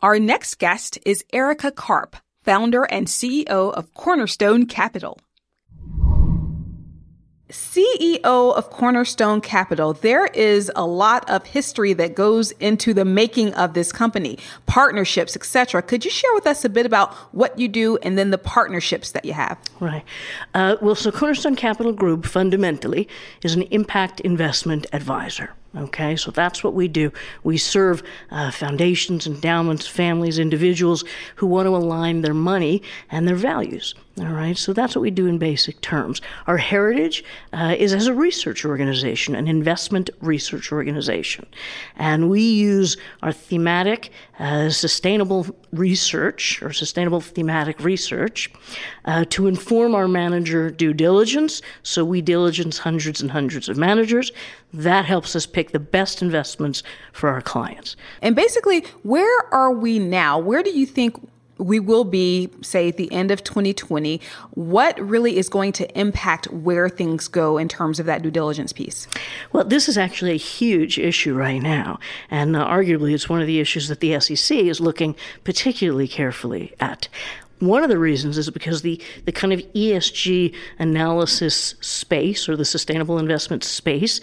Our 0.00 0.18
next 0.18 0.58
guest 0.58 0.98
is 1.06 1.24
Erica 1.32 1.70
Karp, 1.70 2.16
founder 2.42 2.82
and 2.84 3.06
CEO 3.06 3.46
of 3.46 3.94
Cornerstone 3.94 4.66
Capital. 4.66 5.18
CEO 7.52 8.24
of 8.24 8.70
Cornerstone 8.70 9.42
Capital, 9.42 9.92
there 9.92 10.26
is 10.28 10.72
a 10.74 10.86
lot 10.86 11.28
of 11.28 11.44
history 11.44 11.92
that 11.92 12.14
goes 12.14 12.50
into 12.52 12.94
the 12.94 13.04
making 13.04 13.52
of 13.54 13.74
this 13.74 13.92
company, 13.92 14.38
partnerships, 14.64 15.36
etc. 15.36 15.82
Could 15.82 16.04
you 16.04 16.10
share 16.10 16.32
with 16.32 16.46
us 16.46 16.64
a 16.64 16.70
bit 16.70 16.86
about 16.86 17.14
what 17.34 17.58
you 17.58 17.68
do 17.68 17.98
and 17.98 18.16
then 18.16 18.30
the 18.30 18.38
partnerships 18.38 19.12
that 19.12 19.26
you 19.26 19.34
have? 19.34 19.58
Right. 19.80 20.02
Uh, 20.54 20.76
well, 20.80 20.94
so 20.94 21.12
Cornerstone 21.12 21.54
Capital 21.54 21.92
Group 21.92 22.24
fundamentally 22.24 23.06
is 23.42 23.54
an 23.54 23.62
impact 23.62 24.20
investment 24.20 24.86
advisor. 24.94 25.52
Okay, 25.76 26.16
so 26.16 26.30
that's 26.30 26.64
what 26.64 26.74
we 26.74 26.88
do. 26.88 27.12
We 27.44 27.58
serve 27.58 28.02
uh, 28.30 28.50
foundations, 28.50 29.26
endowments, 29.26 29.86
families, 29.86 30.38
individuals 30.38 31.04
who 31.36 31.46
want 31.46 31.66
to 31.66 31.76
align 31.76 32.22
their 32.22 32.34
money 32.34 32.82
and 33.10 33.28
their 33.28 33.36
values. 33.36 33.94
All 34.20 34.26
right, 34.26 34.58
so 34.58 34.74
that's 34.74 34.94
what 34.94 35.00
we 35.00 35.10
do 35.10 35.26
in 35.26 35.38
basic 35.38 35.80
terms. 35.80 36.20
Our 36.46 36.58
heritage 36.58 37.24
uh, 37.54 37.74
is 37.78 37.94
as 37.94 38.08
a 38.08 38.14
research 38.14 38.62
organization, 38.62 39.34
an 39.34 39.48
investment 39.48 40.10
research 40.20 40.70
organization. 40.70 41.46
And 41.96 42.28
we 42.28 42.42
use 42.42 42.98
our 43.22 43.32
thematic 43.32 44.10
uh, 44.38 44.68
sustainable 44.68 45.46
research 45.72 46.60
or 46.60 46.74
sustainable 46.74 47.22
thematic 47.22 47.80
research 47.80 48.52
uh, 49.06 49.24
to 49.30 49.46
inform 49.46 49.94
our 49.94 50.08
manager 50.08 50.70
due 50.70 50.92
diligence. 50.92 51.62
So 51.82 52.04
we 52.04 52.20
diligence 52.20 52.76
hundreds 52.76 53.22
and 53.22 53.30
hundreds 53.30 53.70
of 53.70 53.78
managers. 53.78 54.30
That 54.74 55.06
helps 55.06 55.34
us 55.34 55.46
pick 55.46 55.70
the 55.70 55.78
best 55.78 56.20
investments 56.20 56.82
for 57.14 57.30
our 57.30 57.40
clients. 57.40 57.96
And 58.20 58.36
basically, 58.36 58.84
where 59.04 59.54
are 59.54 59.72
we 59.72 59.98
now? 59.98 60.38
Where 60.38 60.62
do 60.62 60.70
you 60.70 60.84
think 60.84 61.16
we 61.62 61.80
will 61.80 62.04
be, 62.04 62.50
say, 62.60 62.88
at 62.88 62.96
the 62.96 63.10
end 63.12 63.30
of 63.30 63.44
2020. 63.44 64.20
What 64.50 64.98
really 65.00 65.36
is 65.38 65.48
going 65.48 65.72
to 65.72 65.98
impact 65.98 66.50
where 66.50 66.88
things 66.88 67.28
go 67.28 67.58
in 67.58 67.68
terms 67.68 68.00
of 68.00 68.06
that 68.06 68.22
due 68.22 68.30
diligence 68.30 68.72
piece? 68.72 69.06
Well, 69.52 69.64
this 69.64 69.88
is 69.88 69.96
actually 69.96 70.32
a 70.32 70.36
huge 70.36 70.98
issue 70.98 71.34
right 71.34 71.62
now. 71.62 71.98
And 72.30 72.56
uh, 72.56 72.66
arguably, 72.66 73.14
it's 73.14 73.28
one 73.28 73.40
of 73.40 73.46
the 73.46 73.60
issues 73.60 73.88
that 73.88 74.00
the 74.00 74.18
SEC 74.20 74.56
is 74.56 74.80
looking 74.80 75.14
particularly 75.44 76.08
carefully 76.08 76.74
at. 76.80 77.08
One 77.60 77.84
of 77.84 77.90
the 77.90 77.98
reasons 77.98 78.38
is 78.38 78.50
because 78.50 78.82
the, 78.82 79.00
the 79.24 79.30
kind 79.30 79.52
of 79.52 79.60
ESG 79.72 80.52
analysis 80.80 81.76
space 81.80 82.48
or 82.48 82.56
the 82.56 82.64
sustainable 82.64 83.18
investment 83.18 83.62
space 83.62 84.20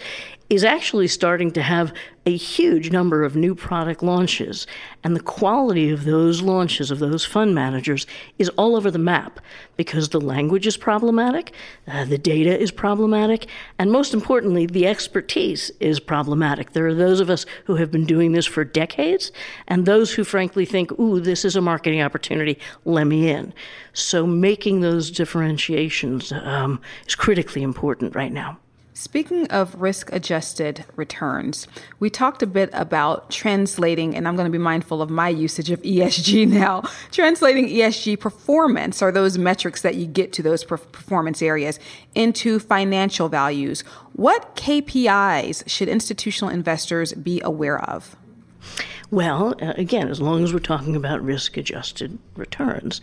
is 0.50 0.64
actually 0.64 1.06
starting 1.06 1.52
to 1.52 1.62
have 1.62 1.94
a 2.26 2.36
huge 2.36 2.90
number 2.90 3.22
of 3.22 3.36
new 3.36 3.54
product 3.54 4.02
launches. 4.02 4.66
And 5.04 5.14
the 5.14 5.22
quality 5.22 5.90
of 5.90 6.04
those 6.04 6.42
launches, 6.42 6.90
of 6.90 6.98
those 6.98 7.24
fund 7.24 7.54
managers, 7.54 8.04
is 8.36 8.48
all 8.50 8.74
over 8.74 8.90
the 8.90 8.98
map 8.98 9.38
because 9.76 10.08
the 10.08 10.20
language 10.20 10.66
is 10.66 10.76
problematic, 10.76 11.52
uh, 11.86 12.04
the 12.04 12.18
data 12.18 12.58
is 12.58 12.72
problematic, 12.72 13.46
and 13.78 13.92
most 13.92 14.12
importantly, 14.12 14.66
the 14.66 14.88
expertise 14.88 15.70
is 15.78 16.00
problematic. 16.00 16.72
There 16.72 16.86
are 16.86 16.94
those 16.94 17.20
of 17.20 17.30
us 17.30 17.46
who 17.64 17.76
have 17.76 17.92
been 17.92 18.04
doing 18.04 18.32
this 18.32 18.46
for 18.46 18.64
decades, 18.64 19.30
and 19.68 19.86
those 19.86 20.12
who 20.12 20.24
frankly 20.24 20.64
think, 20.64 20.90
ooh, 20.98 21.20
this 21.20 21.44
is 21.44 21.54
a 21.54 21.60
marketing 21.60 22.02
opportunity, 22.02 22.58
let 22.84 23.04
me 23.04 23.30
in. 23.30 23.54
So 23.92 24.26
making 24.26 24.80
those 24.80 25.12
differentiations 25.12 26.32
um, 26.32 26.80
is 27.06 27.14
critically 27.14 27.62
important 27.62 28.16
right 28.16 28.32
now. 28.32 28.58
Speaking 29.00 29.46
of 29.46 29.80
risk 29.80 30.12
adjusted 30.12 30.84
returns, 30.94 31.66
we 32.00 32.10
talked 32.10 32.42
a 32.42 32.46
bit 32.46 32.68
about 32.74 33.30
translating, 33.30 34.14
and 34.14 34.28
I'm 34.28 34.36
going 34.36 34.44
to 34.44 34.52
be 34.52 34.58
mindful 34.58 35.00
of 35.00 35.08
my 35.08 35.30
usage 35.30 35.70
of 35.70 35.80
ESG 35.80 36.46
now, 36.60 36.82
translating 37.10 37.66
ESG 37.66 38.20
performance 38.20 39.00
or 39.00 39.10
those 39.10 39.38
metrics 39.38 39.80
that 39.80 39.94
you 39.94 40.04
get 40.04 40.34
to 40.34 40.42
those 40.42 40.64
performance 40.64 41.40
areas 41.40 41.80
into 42.14 42.58
financial 42.58 43.30
values. 43.30 43.84
What 44.12 44.54
KPIs 44.54 45.66
should 45.66 45.88
institutional 45.88 46.50
investors 46.50 47.14
be 47.14 47.40
aware 47.40 47.80
of? 47.80 48.16
Well, 49.12 49.56
uh, 49.60 49.72
again, 49.76 50.08
as 50.08 50.20
long 50.20 50.44
as 50.44 50.52
we're 50.52 50.60
talking 50.60 50.94
about 50.94 51.24
risk 51.24 51.56
adjusted 51.56 52.16
returns, 52.36 53.00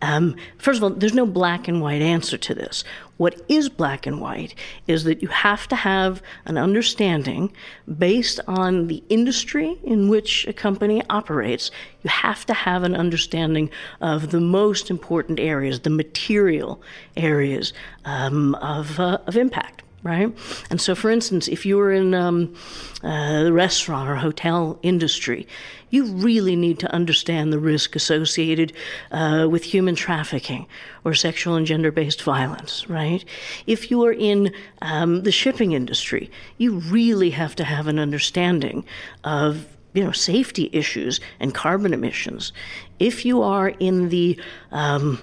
um, 0.00 0.36
first 0.56 0.78
of 0.78 0.84
all, 0.84 0.90
there's 0.90 1.12
no 1.12 1.26
black 1.26 1.68
and 1.68 1.82
white 1.82 2.00
answer 2.00 2.38
to 2.38 2.54
this. 2.54 2.82
What 3.18 3.42
is 3.46 3.68
black 3.68 4.06
and 4.06 4.22
white 4.22 4.54
is 4.86 5.04
that 5.04 5.20
you 5.20 5.28
have 5.28 5.68
to 5.68 5.76
have 5.76 6.22
an 6.46 6.56
understanding 6.56 7.52
based 7.98 8.40
on 8.48 8.86
the 8.86 9.04
industry 9.10 9.78
in 9.84 10.08
which 10.08 10.46
a 10.46 10.54
company 10.54 11.02
operates. 11.10 11.70
You 12.02 12.08
have 12.08 12.46
to 12.46 12.54
have 12.54 12.82
an 12.82 12.94
understanding 12.94 13.68
of 14.00 14.30
the 14.30 14.40
most 14.40 14.88
important 14.88 15.38
areas, 15.38 15.80
the 15.80 15.90
material 15.90 16.80
areas 17.18 17.74
um, 18.06 18.54
of, 18.54 18.98
uh, 18.98 19.18
of 19.26 19.36
impact 19.36 19.82
right? 20.02 20.34
And 20.70 20.80
so, 20.80 20.94
for 20.94 21.10
instance, 21.10 21.48
if 21.48 21.66
you 21.66 21.76
were 21.76 21.92
in 21.92 22.14
um, 22.14 22.54
the 23.02 23.50
restaurant 23.52 24.08
or 24.08 24.16
hotel 24.16 24.78
industry, 24.82 25.46
you 25.90 26.04
really 26.04 26.56
need 26.56 26.78
to 26.78 26.92
understand 26.92 27.52
the 27.52 27.58
risk 27.58 27.96
associated 27.96 28.72
uh, 29.10 29.46
with 29.50 29.64
human 29.64 29.94
trafficking 29.94 30.66
or 31.04 31.14
sexual 31.14 31.56
and 31.56 31.66
gender 31.66 31.92
based 31.92 32.22
violence, 32.22 32.88
right? 32.88 33.24
If 33.66 33.90
you 33.90 34.04
are 34.04 34.12
in 34.12 34.54
um, 34.80 35.22
the 35.22 35.32
shipping 35.32 35.72
industry, 35.72 36.30
you 36.58 36.78
really 36.78 37.30
have 37.30 37.54
to 37.56 37.64
have 37.64 37.86
an 37.86 37.98
understanding 37.98 38.84
of 39.24 39.66
you 39.92 40.04
know 40.04 40.12
safety 40.12 40.70
issues 40.72 41.20
and 41.40 41.52
carbon 41.52 41.92
emissions. 41.92 42.52
If 42.98 43.24
you 43.24 43.42
are 43.42 43.70
in 43.70 44.08
the 44.08 44.40
um, 44.70 45.20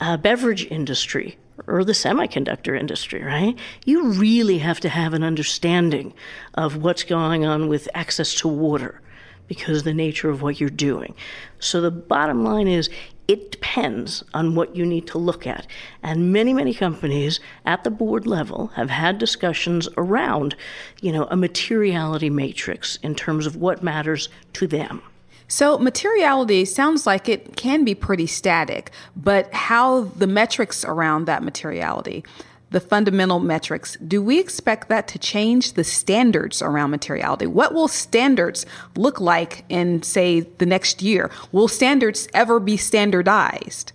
uh, 0.00 0.16
beverage 0.16 0.66
industry 0.66 1.38
or 1.66 1.84
the 1.84 1.92
semiconductor 1.92 2.78
industry, 2.78 3.22
right? 3.22 3.58
You 3.84 4.12
really 4.12 4.58
have 4.58 4.80
to 4.80 4.88
have 4.88 5.14
an 5.14 5.22
understanding 5.22 6.14
of 6.54 6.76
what's 6.76 7.04
going 7.04 7.44
on 7.44 7.68
with 7.68 7.88
access 7.94 8.34
to 8.36 8.48
water 8.48 9.00
because 9.48 9.82
the 9.82 9.94
nature 9.94 10.30
of 10.30 10.42
what 10.42 10.60
you're 10.60 10.70
doing. 10.70 11.14
So 11.58 11.80
the 11.80 11.90
bottom 11.90 12.44
line 12.44 12.68
is 12.68 12.90
it 13.26 13.52
depends 13.52 14.24
on 14.32 14.54
what 14.54 14.74
you 14.74 14.86
need 14.86 15.06
to 15.08 15.18
look 15.18 15.46
at. 15.46 15.66
And 16.02 16.32
many, 16.32 16.54
many 16.54 16.72
companies 16.72 17.40
at 17.66 17.84
the 17.84 17.90
board 17.90 18.26
level 18.26 18.68
have 18.68 18.88
had 18.88 19.18
discussions 19.18 19.88
around, 19.98 20.56
you 21.02 21.12
know, 21.12 21.24
a 21.30 21.36
materiality 21.36 22.30
matrix 22.30 22.96
in 23.02 23.14
terms 23.14 23.46
of 23.46 23.56
what 23.56 23.82
matters 23.82 24.30
to 24.54 24.66
them. 24.66 25.02
So, 25.50 25.78
materiality 25.78 26.66
sounds 26.66 27.06
like 27.06 27.26
it 27.26 27.56
can 27.56 27.82
be 27.82 27.94
pretty 27.94 28.26
static, 28.26 28.90
but 29.16 29.52
how 29.54 30.02
the 30.02 30.26
metrics 30.26 30.84
around 30.84 31.24
that 31.24 31.42
materiality, 31.42 32.22
the 32.70 32.80
fundamental 32.80 33.40
metrics, 33.40 33.96
do 34.06 34.20
we 34.20 34.38
expect 34.38 34.90
that 34.90 35.08
to 35.08 35.18
change 35.18 35.72
the 35.72 35.84
standards 35.84 36.60
around 36.60 36.90
materiality? 36.90 37.46
What 37.46 37.72
will 37.72 37.88
standards 37.88 38.66
look 38.94 39.20
like 39.20 39.64
in, 39.70 40.02
say, 40.02 40.40
the 40.40 40.66
next 40.66 41.00
year? 41.00 41.30
Will 41.50 41.66
standards 41.66 42.28
ever 42.34 42.60
be 42.60 42.76
standardized? 42.76 43.92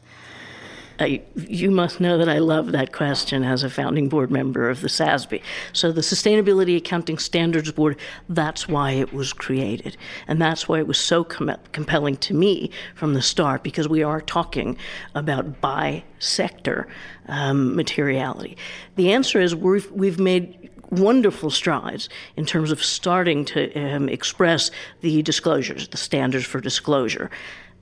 Uh, 1.00 1.18
you 1.36 1.72
must 1.72 2.00
know 2.00 2.18
that 2.18 2.30
I 2.30 2.38
love 2.38 2.72
that 2.72 2.92
question 2.94 3.44
as 3.44 3.64
a 3.64 3.70
founding 3.70 4.10
board 4.10 4.30
member 4.30 4.70
of 4.70 4.82
the 4.82 4.88
SASB. 4.88 5.42
So, 5.72 5.92
the 5.92 6.02
Sustainability 6.02 6.78
Accounting 6.78 7.18
Standards 7.18 7.72
Board, 7.72 7.98
that's 8.30 8.68
why 8.68 8.92
it 8.92 9.12
was 9.12 9.34
created. 9.34 9.98
And 10.28 10.42
that's 10.42 10.68
why 10.68 10.80
it 10.80 10.88
was 10.88 11.00
so 11.00 11.24
com- 11.24 11.58
compelling 11.72 12.18
to 12.18 12.34
me 12.34 12.70
from 12.96 13.14
the 13.14 13.22
start, 13.22 13.64
because 13.64 13.88
we 13.88 14.04
are 14.04 14.22
talking 14.22 14.78
about 15.16 15.62
by 15.62 16.04
sector 16.20 16.88
um, 17.28 17.76
materiality. 17.76 18.58
The 18.96 19.12
answer 19.12 19.40
is 19.40 19.56
we've, 19.56 19.90
we've 19.92 20.20
made 20.20 20.70
wonderful 20.92 21.50
strides 21.50 22.08
in 22.38 22.46
terms 22.46 22.72
of 22.72 22.84
starting 22.84 23.46
to 23.46 23.74
um, 23.74 24.10
express 24.10 24.72
the 25.02 25.22
disclosures, 25.24 25.88
the 25.88 25.98
standards 25.98 26.46
for 26.46 26.62
disclosure. 26.62 27.30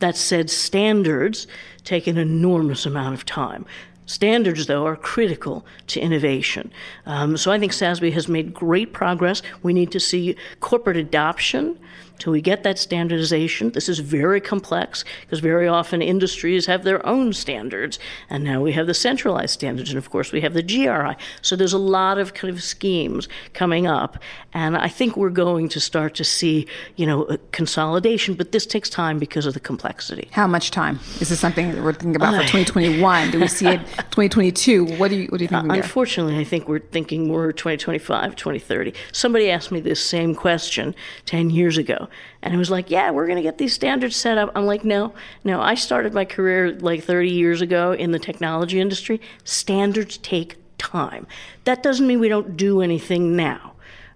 That 0.02 0.18
said, 0.18 0.50
standards 0.50 1.48
take 1.84 2.08
an 2.08 2.18
enormous 2.18 2.86
amount 2.86 3.14
of 3.14 3.26
time. 3.26 3.66
Standards, 4.08 4.66
though, 4.66 4.86
are 4.86 4.96
critical 4.96 5.64
to 5.88 6.00
innovation. 6.02 6.72
Um, 7.06 7.38
so 7.38 7.52
I 7.52 7.60
think 7.60 7.72
SASB 7.72 8.12
has 8.12 8.28
made 8.28 8.54
great 8.54 8.94
progress. 8.94 9.42
We 9.64 9.74
need 9.74 9.92
to 9.92 10.00
see 10.00 10.36
corporate 10.60 10.98
adoption 10.98 11.80
till 12.22 12.32
we 12.32 12.42
get 12.42 12.62
that 12.62 12.78
standardization. 12.78 13.72
This 13.72 13.90
is 13.90 13.98
very 13.98 14.40
complex 14.40 15.04
because 15.22 15.40
very 15.40 15.68
often 15.68 16.04
industries 16.04 16.68
have 16.68 16.84
their 16.84 17.04
own 17.06 17.34
standards, 17.34 17.98
and 18.30 18.44
now 18.44 18.62
we 18.62 18.74
have 18.74 18.86
the 18.86 18.94
centralized 18.94 19.54
standards, 19.54 19.90
and 19.90 19.98
of 19.98 20.12
course 20.12 20.32
we 20.32 20.42
have 20.42 20.54
the 20.54 20.62
GRI. 20.62 21.16
So 21.42 21.56
there's 21.56 21.74
a 21.74 21.80
lot 21.80 22.20
of 22.20 22.36
kind 22.36 22.54
of 22.54 22.62
schemes 22.62 23.28
coming 23.54 23.88
up, 23.88 24.22
and 24.54 24.78
I 24.78 24.88
think 24.88 25.18
we're 25.18 25.30
going 25.32 25.68
to 25.70 25.80
start 25.80 26.14
to 26.16 26.24
see, 26.24 26.68
you 26.96 27.08
know, 27.08 27.38
consolidation, 27.52 28.36
but 28.36 28.52
this 28.52 28.68
takes 28.68 28.90
time 28.90 29.18
because 29.18 29.48
of 29.48 29.56
the 29.56 29.60
complexity. 29.60 30.30
How 30.32 30.46
much 30.46 30.70
time? 30.70 31.00
Is 31.20 31.30
this 31.30 31.40
something 31.40 31.72
that 31.72 31.84
we're 31.84 31.94
thinking 31.94 32.16
about 32.16 32.36
for 32.36 32.42
2021? 32.42 33.32
Do 33.32 33.40
we 33.40 33.48
see 33.48 33.68
it 33.68 33.80
2022? 34.12 34.86
What 34.98 35.10
do 35.10 35.16
you 35.16 35.28
what 35.30 35.40
do 35.40 35.46
you 35.46 35.48
think? 35.48 35.72
Uh, 35.72 35.74
unfortunately, 35.74 36.38
I 36.38 36.44
think 36.44 36.68
we're 36.68 36.80
thinking 36.80 37.28
more 37.28 37.52
2025, 37.52 38.36
2030. 38.36 38.94
Somebody 39.12 39.50
asked 39.50 39.72
me 39.72 39.80
this 39.80 40.04
same 40.04 40.36
question 40.36 40.94
10 41.26 41.50
years 41.50 41.80
ago, 41.80 42.08
and 42.42 42.54
it 42.54 42.58
was 42.58 42.72
like, 42.72 42.90
"Yeah, 42.90 43.12
we're 43.12 43.28
going 43.28 43.38
to 43.38 43.42
get 43.42 43.58
these 43.58 43.74
standards 43.74 44.16
set 44.16 44.38
up." 44.38 44.52
I'm 44.56 44.66
like, 44.66 44.84
"No, 44.84 45.14
no. 45.44 45.62
I 45.62 45.76
started 45.76 46.14
my 46.14 46.26
career 46.26 46.72
like 46.72 47.04
30 47.04 47.30
years 47.30 47.62
ago 47.62 47.94
in 47.94 48.12
the 48.12 48.20
technology 48.20 48.80
industry. 48.80 49.22
Standards 49.44 50.18
take 50.18 50.58
time. 50.78 51.28
That 51.64 51.84
doesn't 51.84 52.06
mean 52.08 52.20
we 52.20 52.30
don't 52.30 52.58
do 52.58 52.82
anything 52.82 53.36
now." 53.36 53.72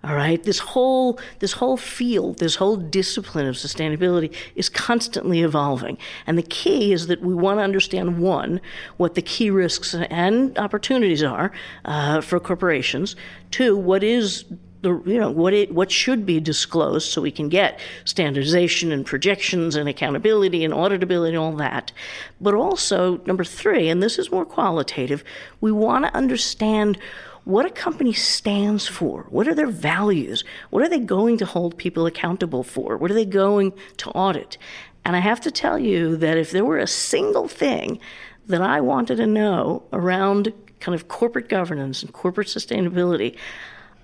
All 0.06 0.14
right, 0.14 0.42
this 0.44 0.60
whole 0.60 1.20
this 1.40 1.54
whole 1.54 1.78
field, 1.78 2.38
this 2.38 2.56
whole 2.56 2.76
discipline 2.76 3.48
of 3.48 3.56
sustainability 3.56 4.32
is 4.56 4.70
constantly 4.70 5.42
evolving, 5.42 5.98
and 6.28 6.38
the 6.38 6.44
key 6.44 6.94
is 6.94 7.08
that 7.08 7.22
we 7.22 7.34
want 7.34 7.58
to 7.58 7.64
understand 7.64 8.20
one 8.20 8.62
what 8.98 9.16
the 9.16 9.24
key 9.24 9.50
risks 9.50 9.96
and 9.96 10.56
opportunities 10.60 11.24
are 11.24 11.52
uh, 11.86 12.22
for 12.22 12.40
corporations. 12.40 13.16
Two, 13.50 13.76
what 13.76 14.04
is 14.04 14.46
the, 14.86 15.12
you 15.12 15.20
know 15.20 15.32
what 15.32 15.54
it 15.54 15.74
what 15.74 15.92
should 15.92 16.26
be 16.26 16.40
disclosed 16.40 17.12
so 17.12 17.22
we 17.22 17.32
can 17.32 17.50
get 17.50 17.80
standardization 18.06 18.92
and 18.92 19.06
projections 19.06 19.76
and 19.76 19.90
accountability 19.90 20.64
and 20.64 20.74
auditability 20.74 21.30
and 21.30 21.38
all 21.38 21.52
that 21.54 21.92
but 22.40 22.54
also 22.54 23.18
number 23.26 23.44
3 23.44 23.90
and 23.90 24.02
this 24.02 24.20
is 24.20 24.32
more 24.32 24.46
qualitative 24.46 25.24
we 25.60 25.72
want 25.72 26.06
to 26.06 26.16
understand 26.16 26.98
what 27.46 27.66
a 27.66 27.70
company 27.70 28.12
stands 28.12 28.88
for. 28.88 29.28
What 29.30 29.48
are 29.48 29.54
their 29.54 29.68
values? 29.68 30.44
What 30.72 30.82
are 30.82 30.90
they 30.90 31.00
going 31.00 31.38
to 31.38 31.46
hold 31.46 31.78
people 31.78 32.08
accountable 32.08 32.64
for? 32.64 32.98
What 32.98 33.12
are 33.12 33.14
they 33.14 33.24
going 33.24 33.72
to 33.98 34.10
audit? 34.10 34.58
And 35.06 35.16
I 35.16 35.20
have 35.20 35.40
to 35.42 35.52
tell 35.52 35.78
you 35.78 36.18
that 36.18 36.40
if 36.40 36.50
there 36.50 36.66
were 36.66 36.80
a 36.80 36.88
single 36.88 37.48
thing 37.48 38.00
that 38.48 38.62
I 38.62 38.82
wanted 38.82 39.18
to 39.18 39.28
know 39.28 39.84
around 39.94 40.54
kind 40.80 40.96
of 40.96 41.08
corporate 41.08 41.48
governance 41.48 42.02
and 42.02 42.12
corporate 42.12 42.48
sustainability, 42.48 43.38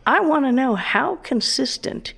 I 0.05 0.19
want 0.19 0.45
to 0.45 0.51
know 0.51 0.75
how 0.75 1.17
consistent 1.17 2.13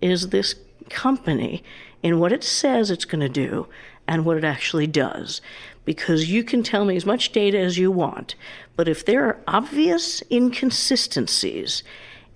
is 0.00 0.28
this 0.28 0.54
company 0.90 1.64
in 2.02 2.18
what 2.18 2.32
it 2.32 2.44
says 2.44 2.90
it's 2.90 3.04
going 3.04 3.20
to 3.20 3.28
do 3.28 3.66
and 4.06 4.24
what 4.24 4.36
it 4.36 4.44
actually 4.44 4.86
does 4.86 5.40
because 5.84 6.30
you 6.30 6.44
can 6.44 6.62
tell 6.62 6.84
me 6.84 6.96
as 6.96 7.06
much 7.06 7.32
data 7.32 7.58
as 7.58 7.78
you 7.78 7.90
want, 7.90 8.34
but 8.76 8.88
if 8.88 9.04
there 9.04 9.24
are 9.24 9.40
obvious 9.46 10.22
inconsistencies, 10.30 11.82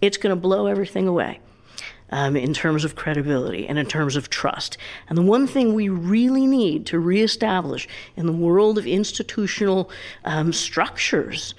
it's 0.01 0.17
going 0.17 0.35
to 0.35 0.41
blow 0.41 0.67
everything 0.67 1.09
away. 1.09 1.41
Um, 2.11 2.37
in 2.37 2.55
terms 2.55 2.87
of 2.87 2.97
credibility 2.97 3.69
and 3.69 3.79
in 3.79 3.85
terms 3.85 4.17
of 4.17 4.31
trust. 4.31 4.79
And 5.11 5.19
the 5.19 5.23
one 5.23 5.47
thing 5.47 5.75
we 5.75 5.91
really 5.91 6.47
need 6.47 6.87
to 6.87 6.99
reestablish 6.99 7.87
in 8.17 8.25
the 8.25 8.33
world 8.33 8.79
of 8.79 8.87
institutional 8.87 9.91
um, 10.25 10.55
structures 10.55 11.55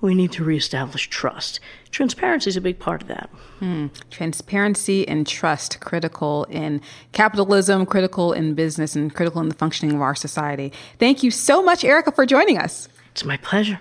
we 0.00 0.14
need 0.14 0.32
to 0.32 0.44
reestablish 0.44 1.10
trust. 1.10 1.60
Transparency 1.90 2.48
is 2.50 2.56
a 2.56 2.60
big 2.60 2.78
part 2.78 3.02
of 3.02 3.08
that. 3.08 3.28
Hmm. 3.58 3.88
Transparency 4.10 5.06
and 5.08 5.26
trust 5.26 5.80
critical 5.80 6.44
in 6.44 6.80
capitalism, 7.12 7.84
critical 7.84 8.32
in 8.32 8.54
business, 8.54 8.94
and 8.94 9.12
critical 9.12 9.40
in 9.40 9.48
the 9.48 9.54
functioning 9.54 9.96
of 9.96 10.00
our 10.00 10.14
society. 10.14 10.72
Thank 10.98 11.22
you 11.22 11.30
so 11.30 11.62
much, 11.62 11.84
Erica, 11.84 12.12
for 12.12 12.26
joining 12.26 12.58
us. 12.58 12.88
It's 13.12 13.24
my 13.24 13.36
pleasure. 13.38 13.80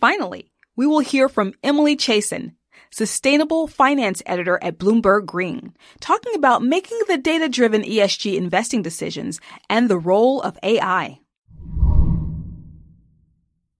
Finally, 0.00 0.50
we 0.76 0.86
will 0.86 1.00
hear 1.00 1.28
from 1.28 1.52
Emily 1.62 1.96
Chasan, 1.96 2.52
Sustainable 2.90 3.66
Finance 3.66 4.22
Editor 4.24 4.58
at 4.62 4.78
Bloomberg 4.78 5.26
Green, 5.26 5.74
talking 6.00 6.34
about 6.34 6.62
making 6.62 6.98
the 7.08 7.18
data 7.18 7.48
driven 7.48 7.82
ESG 7.82 8.36
investing 8.36 8.80
decisions 8.80 9.40
and 9.68 9.88
the 9.88 9.98
role 9.98 10.40
of 10.40 10.58
AI. 10.62 11.18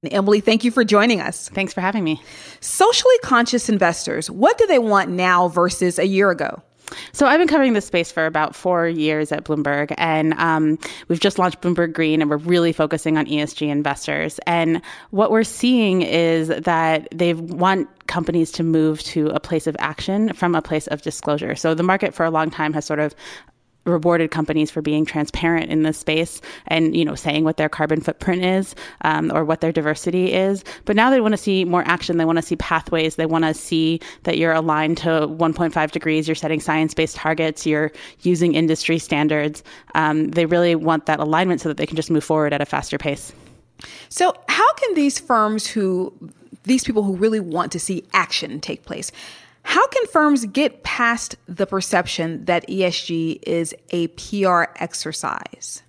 Emily, 0.04 0.40
thank 0.40 0.62
you 0.62 0.70
for 0.70 0.84
joining 0.84 1.20
us. 1.20 1.48
Thanks 1.48 1.72
for 1.72 1.80
having 1.80 2.04
me. 2.04 2.22
Socially 2.60 3.16
conscious 3.24 3.68
investors, 3.68 4.30
what 4.30 4.56
do 4.56 4.64
they 4.68 4.78
want 4.78 5.10
now 5.10 5.48
versus 5.48 5.98
a 5.98 6.06
year 6.06 6.30
ago? 6.30 6.62
So 7.12 7.26
I've 7.26 7.40
been 7.40 7.48
covering 7.48 7.72
this 7.72 7.86
space 7.86 8.12
for 8.12 8.24
about 8.24 8.54
four 8.54 8.86
years 8.86 9.32
at 9.32 9.44
Bloomberg, 9.44 9.92
and 9.98 10.34
um, 10.34 10.78
we've 11.08 11.18
just 11.18 11.36
launched 11.36 11.60
Bloomberg 11.60 11.92
Green, 11.92 12.22
and 12.22 12.30
we're 12.30 12.36
really 12.36 12.72
focusing 12.72 13.18
on 13.18 13.26
ESG 13.26 13.68
investors. 13.68 14.38
And 14.46 14.80
what 15.10 15.32
we're 15.32 15.42
seeing 15.42 16.02
is 16.02 16.46
that 16.46 17.08
they 17.12 17.34
want 17.34 17.88
companies 18.06 18.52
to 18.52 18.62
move 18.62 19.02
to 19.02 19.26
a 19.30 19.40
place 19.40 19.66
of 19.66 19.76
action 19.80 20.32
from 20.32 20.54
a 20.54 20.62
place 20.62 20.86
of 20.86 21.02
disclosure. 21.02 21.56
So 21.56 21.74
the 21.74 21.82
market 21.82 22.14
for 22.14 22.24
a 22.24 22.30
long 22.30 22.50
time 22.50 22.72
has 22.72 22.86
sort 22.86 23.00
of 23.00 23.16
rewarded 23.88 24.30
companies 24.30 24.70
for 24.70 24.82
being 24.82 25.04
transparent 25.04 25.70
in 25.70 25.82
this 25.82 25.98
space 25.98 26.40
and 26.66 26.96
you 26.96 27.04
know 27.04 27.14
saying 27.14 27.44
what 27.44 27.56
their 27.56 27.68
carbon 27.68 28.00
footprint 28.00 28.44
is 28.44 28.74
um, 29.02 29.32
or 29.34 29.44
what 29.44 29.60
their 29.60 29.72
diversity 29.72 30.32
is. 30.32 30.64
But 30.84 30.96
now 30.96 31.10
they 31.10 31.20
want 31.20 31.32
to 31.32 31.38
see 31.38 31.64
more 31.64 31.82
action. 31.86 32.16
They 32.16 32.24
want 32.24 32.38
to 32.38 32.42
see 32.42 32.56
pathways. 32.56 33.16
They 33.16 33.26
want 33.26 33.44
to 33.44 33.54
see 33.54 34.00
that 34.24 34.38
you're 34.38 34.52
aligned 34.52 34.98
to 34.98 35.08
1.5 35.08 35.90
degrees. 35.90 36.28
You're 36.28 36.34
setting 36.34 36.60
science-based 36.60 37.16
targets. 37.16 37.66
You're 37.66 37.92
using 38.22 38.54
industry 38.54 38.98
standards. 38.98 39.62
Um, 39.94 40.28
they 40.28 40.46
really 40.46 40.74
want 40.74 41.06
that 41.06 41.20
alignment 41.20 41.60
so 41.60 41.68
that 41.68 41.76
they 41.76 41.86
can 41.86 41.96
just 41.96 42.10
move 42.10 42.24
forward 42.24 42.52
at 42.52 42.60
a 42.60 42.66
faster 42.66 42.98
pace. 42.98 43.32
So 44.08 44.34
how 44.48 44.72
can 44.74 44.94
these 44.94 45.18
firms 45.18 45.66
who 45.66 46.12
these 46.64 46.84
people 46.84 47.02
who 47.02 47.16
really 47.16 47.40
want 47.40 47.72
to 47.72 47.80
see 47.80 48.04
action 48.12 48.60
take 48.60 48.84
place 48.84 49.10
how 49.68 49.86
can 49.88 50.06
firms 50.06 50.46
get 50.46 50.82
past 50.82 51.36
the 51.46 51.66
perception 51.66 52.42
that 52.46 52.66
ESG 52.68 53.38
is 53.42 53.74
a 53.90 54.06
PR 54.06 54.72
exercise? 54.76 55.82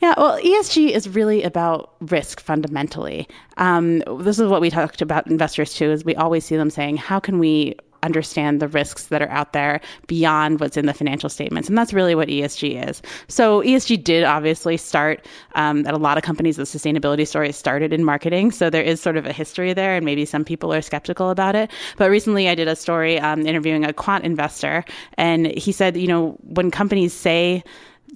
Yeah, 0.00 0.14
well, 0.16 0.40
ESG 0.40 0.92
is 0.92 1.06
really 1.10 1.42
about 1.42 1.94
risk 2.00 2.40
fundamentally. 2.40 3.28
Um, 3.58 3.98
this 4.20 4.38
is 4.38 4.48
what 4.48 4.62
we 4.62 4.70
talked 4.70 5.02
about 5.02 5.26
investors 5.26 5.74
too. 5.74 5.90
Is 5.90 6.06
we 6.06 6.14
always 6.14 6.46
see 6.46 6.56
them 6.56 6.70
saying, 6.70 6.96
"How 6.96 7.20
can 7.20 7.38
we 7.38 7.76
understand 8.02 8.60
the 8.60 8.68
risks 8.68 9.06
that 9.06 9.22
are 9.22 9.28
out 9.30 9.52
there 9.52 9.80
beyond 10.06 10.60
what's 10.60 10.76
in 10.76 10.86
the 10.86 10.94
financial 10.94 11.28
statements. 11.28 11.68
And 11.68 11.76
that's 11.76 11.92
really 11.92 12.14
what 12.14 12.28
ESG 12.28 12.88
is. 12.88 13.02
So 13.28 13.62
ESG 13.62 14.02
did 14.04 14.24
obviously 14.24 14.76
start 14.76 15.26
um, 15.54 15.86
at 15.86 15.94
a 15.94 15.98
lot 15.98 16.16
of 16.16 16.24
companies. 16.24 16.56
The 16.56 16.64
sustainability 16.64 17.26
story 17.26 17.52
started 17.52 17.92
in 17.92 18.04
marketing. 18.04 18.52
So 18.52 18.70
there 18.70 18.82
is 18.82 19.00
sort 19.00 19.16
of 19.16 19.26
a 19.26 19.32
history 19.32 19.72
there, 19.72 19.96
and 19.96 20.04
maybe 20.04 20.24
some 20.24 20.44
people 20.44 20.72
are 20.72 20.82
skeptical 20.82 21.30
about 21.30 21.54
it. 21.54 21.70
But 21.96 22.10
recently 22.10 22.48
I 22.48 22.54
did 22.54 22.68
a 22.68 22.76
story 22.76 23.18
um, 23.18 23.46
interviewing 23.46 23.84
a 23.84 23.92
quant 23.92 24.24
investor, 24.24 24.84
and 25.14 25.46
he 25.46 25.72
said, 25.72 25.96
you 25.96 26.08
know, 26.08 26.36
when 26.42 26.70
companies 26.70 27.12
say, 27.12 27.64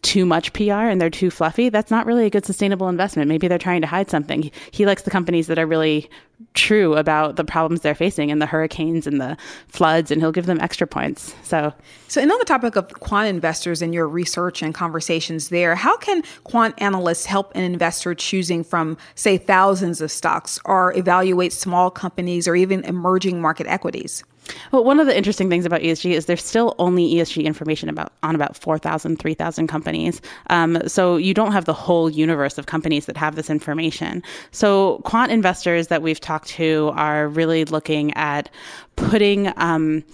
too 0.03 0.27
much 0.27 0.53
PR 0.53 0.73
and 0.73 1.01
they're 1.01 1.11
too 1.11 1.31
fluffy, 1.31 1.69
that's 1.69 1.91
not 1.91 2.07
really 2.07 2.27
a 2.27 2.31
good 2.31 2.45
sustainable 2.45 2.89
investment. 2.89 3.29
Maybe 3.29 3.49
they're 3.49 3.59
trying 3.59 3.81
to 3.83 3.87
hide 3.87 4.11
something. 4.11 4.51
He 4.73 4.85
likes 4.85 5.03
the 5.03 5.11
companies 5.11 5.47
that 5.47 5.59
are 5.59 5.67
really 5.67 6.11
true 6.55 6.97
about 6.97 7.37
the 7.37 7.45
problems 7.45 7.81
they're 7.81 7.95
facing 7.95 8.31
and 8.31 8.43
the 8.43 8.47
hurricanes 8.47 9.07
and 9.07 9.21
the 9.21 9.37
floods, 9.69 10.11
and 10.11 10.21
he'll 10.21 10.33
give 10.33 10.47
them 10.47 10.61
extra 10.61 10.89
points. 10.89 11.35
So, 11.45 11.73
so 12.09 12.21
and 12.21 12.33
on 12.33 12.39
the 12.41 12.45
topic 12.45 12.75
of 12.75 12.89
quant 13.01 13.29
investors 13.29 13.81
and 13.81 13.95
your 13.95 14.09
research 14.09 14.61
and 14.61 14.75
conversations 14.75 15.51
there, 15.51 15.77
how 15.77 15.97
can 15.99 16.23
quant 16.43 16.75
analysts 16.79 17.27
help 17.27 17.55
an 17.55 17.63
investor 17.63 18.15
choosing 18.15 18.65
from, 18.65 18.97
say, 19.15 19.39
thousands 19.39 20.01
of 20.01 20.11
stocks 20.11 20.59
or 20.65 20.97
evaluate 20.97 21.53
small 21.53 21.91
companies 21.91 22.49
or 22.49 22.57
even 22.57 22.85
emerging 22.85 23.41
market 23.41 23.69
equities? 23.69 24.25
Well, 24.73 24.85
one 24.85 25.01
of 25.01 25.07
the 25.07 25.17
interesting 25.17 25.49
things 25.49 25.65
about 25.65 25.81
ESG 25.81 26.13
is 26.13 26.27
there's 26.27 26.45
still 26.45 26.75
only 26.79 27.15
ESG 27.15 27.45
information 27.45 27.89
about 27.89 28.13
on 28.23 28.35
about 28.35 28.57
4,000, 28.57 29.19
3,000 29.19 29.67
companies. 29.67 30.21
Um, 30.51 30.89
so 30.89 31.17
you 31.17 31.35
don't 31.35 31.53
have 31.53 31.65
the 31.65 31.73
whole 31.73 32.11
universe 32.11 32.59
of 32.59 32.67
companies 32.67 33.07
that 33.07 33.17
have 33.17 33.37
this 33.37 33.51
information. 33.51 34.23
So 34.51 35.01
quant 35.05 35.31
investors 35.31 35.89
that 35.89 36.03
we've 36.03 36.21
talked 36.21 36.49
to 36.51 36.91
are 36.95 37.29
really 37.29 37.65
looking 37.65 38.13
at 38.15 38.51
putting 38.97 39.53
um, 39.57 40.05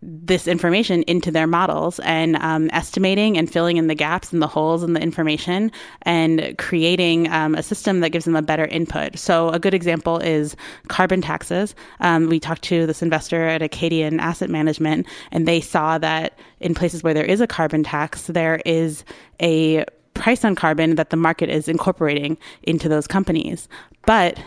this 0.00 0.46
information 0.46 1.02
into 1.04 1.30
their 1.30 1.46
models 1.46 1.98
and 2.00 2.36
um, 2.36 2.70
estimating 2.72 3.36
and 3.36 3.50
filling 3.50 3.78
in 3.78 3.88
the 3.88 3.94
gaps 3.94 4.32
and 4.32 4.40
the 4.40 4.46
holes 4.46 4.84
in 4.84 4.92
the 4.92 5.00
information 5.00 5.72
and 6.02 6.56
creating 6.56 7.30
um, 7.32 7.54
a 7.56 7.62
system 7.62 8.00
that 8.00 8.10
gives 8.10 8.24
them 8.24 8.36
a 8.36 8.42
better 8.42 8.66
input. 8.66 9.18
So, 9.18 9.48
a 9.50 9.58
good 9.58 9.74
example 9.74 10.18
is 10.18 10.54
carbon 10.86 11.20
taxes. 11.20 11.74
Um, 12.00 12.28
we 12.28 12.38
talked 12.38 12.62
to 12.62 12.86
this 12.86 13.02
investor 13.02 13.48
at 13.48 13.60
Acadian 13.60 14.20
Asset 14.20 14.50
Management, 14.50 15.06
and 15.32 15.48
they 15.48 15.60
saw 15.60 15.98
that 15.98 16.38
in 16.60 16.74
places 16.74 17.02
where 17.02 17.14
there 17.14 17.24
is 17.24 17.40
a 17.40 17.46
carbon 17.46 17.82
tax, 17.82 18.28
there 18.28 18.60
is 18.64 19.04
a 19.40 19.84
price 20.14 20.44
on 20.44 20.54
carbon 20.54 20.96
that 20.96 21.10
the 21.10 21.16
market 21.16 21.48
is 21.48 21.68
incorporating 21.68 22.36
into 22.62 22.88
those 22.88 23.06
companies. 23.06 23.68
But 24.06 24.38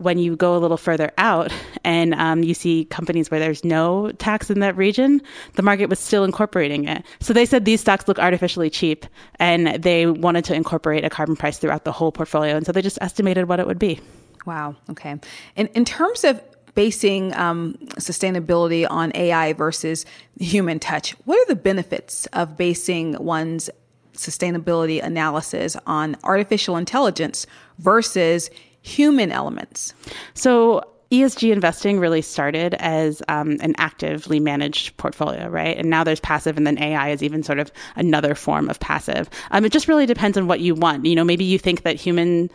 when 0.00 0.18
you 0.18 0.36
go 0.36 0.56
a 0.56 0.58
little 0.58 0.76
further 0.76 1.12
out 1.18 1.52
and 1.84 2.14
um, 2.14 2.42
you 2.42 2.54
see 2.54 2.84
companies 2.86 3.30
where 3.30 3.40
there's 3.40 3.64
no 3.64 4.10
tax 4.12 4.50
in 4.50 4.60
that 4.60 4.76
region, 4.76 5.20
the 5.54 5.62
market 5.62 5.86
was 5.86 5.98
still 5.98 6.24
incorporating 6.24 6.86
it. 6.86 7.04
So 7.20 7.32
they 7.32 7.46
said 7.46 7.64
these 7.64 7.80
stocks 7.80 8.08
look 8.08 8.18
artificially 8.18 8.70
cheap 8.70 9.06
and 9.36 9.82
they 9.82 10.06
wanted 10.06 10.44
to 10.46 10.54
incorporate 10.54 11.04
a 11.04 11.10
carbon 11.10 11.36
price 11.36 11.58
throughout 11.58 11.84
the 11.84 11.92
whole 11.92 12.12
portfolio. 12.12 12.56
And 12.56 12.66
so 12.66 12.72
they 12.72 12.82
just 12.82 12.98
estimated 13.00 13.48
what 13.48 13.60
it 13.60 13.66
would 13.66 13.78
be. 13.78 14.00
Wow. 14.46 14.76
Okay. 14.90 15.18
And 15.56 15.68
in 15.74 15.84
terms 15.84 16.24
of 16.24 16.40
basing 16.74 17.34
um, 17.34 17.74
sustainability 17.96 18.86
on 18.88 19.10
AI 19.14 19.52
versus 19.52 20.06
human 20.38 20.78
touch, 20.78 21.12
what 21.24 21.36
are 21.36 21.46
the 21.46 21.60
benefits 21.60 22.26
of 22.26 22.56
basing 22.56 23.12
one's 23.18 23.68
sustainability 24.14 25.02
analysis 25.02 25.76
on 25.86 26.16
artificial 26.24 26.76
intelligence 26.76 27.46
versus 27.78 28.50
human 28.88 29.30
elements? 29.30 29.94
So, 30.34 30.84
ESG 31.10 31.52
investing 31.52 31.98
really 31.98 32.20
started 32.20 32.74
as 32.74 33.22
um, 33.28 33.56
an 33.60 33.74
actively 33.78 34.40
managed 34.40 34.94
portfolio, 34.98 35.48
right? 35.48 35.76
And 35.76 35.88
now 35.88 36.04
there's 36.04 36.20
passive, 36.20 36.58
and 36.58 36.66
then 36.66 36.78
AI 36.78 37.08
is 37.10 37.22
even 37.22 37.42
sort 37.42 37.58
of 37.58 37.72
another 37.96 38.34
form 38.34 38.68
of 38.68 38.78
passive. 38.78 39.30
Um, 39.50 39.64
it 39.64 39.72
just 39.72 39.88
really 39.88 40.04
depends 40.04 40.36
on 40.36 40.48
what 40.48 40.60
you 40.60 40.74
want. 40.74 41.06
You 41.06 41.14
know, 41.14 41.24
maybe 41.24 41.44
you 41.44 41.58
think 41.58 41.82
that 41.82 41.96
humans 41.96 42.50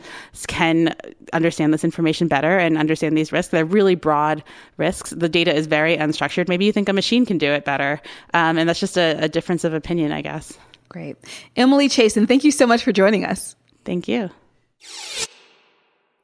can 0.47 0.95
understand 1.33 1.73
this 1.73 1.83
information 1.83 2.27
better 2.27 2.59
and 2.59 2.77
understand 2.77 3.17
these 3.17 3.31
risks. 3.31 3.49
They're 3.49 3.65
really 3.65 3.95
broad 3.95 4.43
risks. 4.77 5.09
The 5.09 5.29
data 5.29 5.53
is 5.53 5.65
very 5.65 5.97
unstructured. 5.97 6.47
Maybe 6.47 6.65
you 6.65 6.71
think 6.71 6.89
a 6.89 6.93
machine 6.93 7.25
can 7.25 7.39
do 7.39 7.51
it 7.51 7.65
better, 7.65 7.99
um, 8.35 8.59
and 8.59 8.69
that's 8.69 8.79
just 8.79 8.97
a, 8.97 9.17
a 9.19 9.29
difference 9.29 9.63
of 9.63 9.73
opinion, 9.73 10.11
I 10.11 10.21
guess. 10.21 10.55
Great, 10.89 11.17
Emily 11.55 11.89
Chasan, 11.89 12.27
thank 12.27 12.43
you 12.43 12.51
so 12.51 12.67
much 12.67 12.83
for 12.83 12.91
joining 12.91 13.25
us. 13.25 13.55
Thank 13.83 14.07
you. 14.07 14.29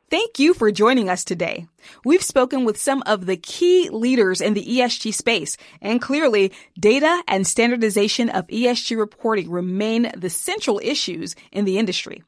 Thank 0.09 0.39
you 0.39 0.55
for 0.55 0.71
joining 0.71 1.07
us 1.07 1.23
today. 1.23 1.67
We've 2.03 2.23
spoken 2.23 2.65
with 2.65 2.81
some 2.81 3.03
of 3.05 3.27
the 3.27 3.37
key 3.37 3.89
leaders 3.91 4.41
in 4.41 4.55
the 4.55 4.65
ESG 4.65 5.13
space, 5.13 5.55
and 5.81 6.01
clearly 6.01 6.51
data 6.79 7.21
and 7.27 7.45
standardization 7.45 8.29
of 8.29 8.47
ESG 8.47 8.97
reporting 8.97 9.51
remain 9.51 10.11
the 10.17 10.31
central 10.31 10.79
issues 10.83 11.35
in 11.51 11.65
the 11.65 11.77
industry. 11.77 12.23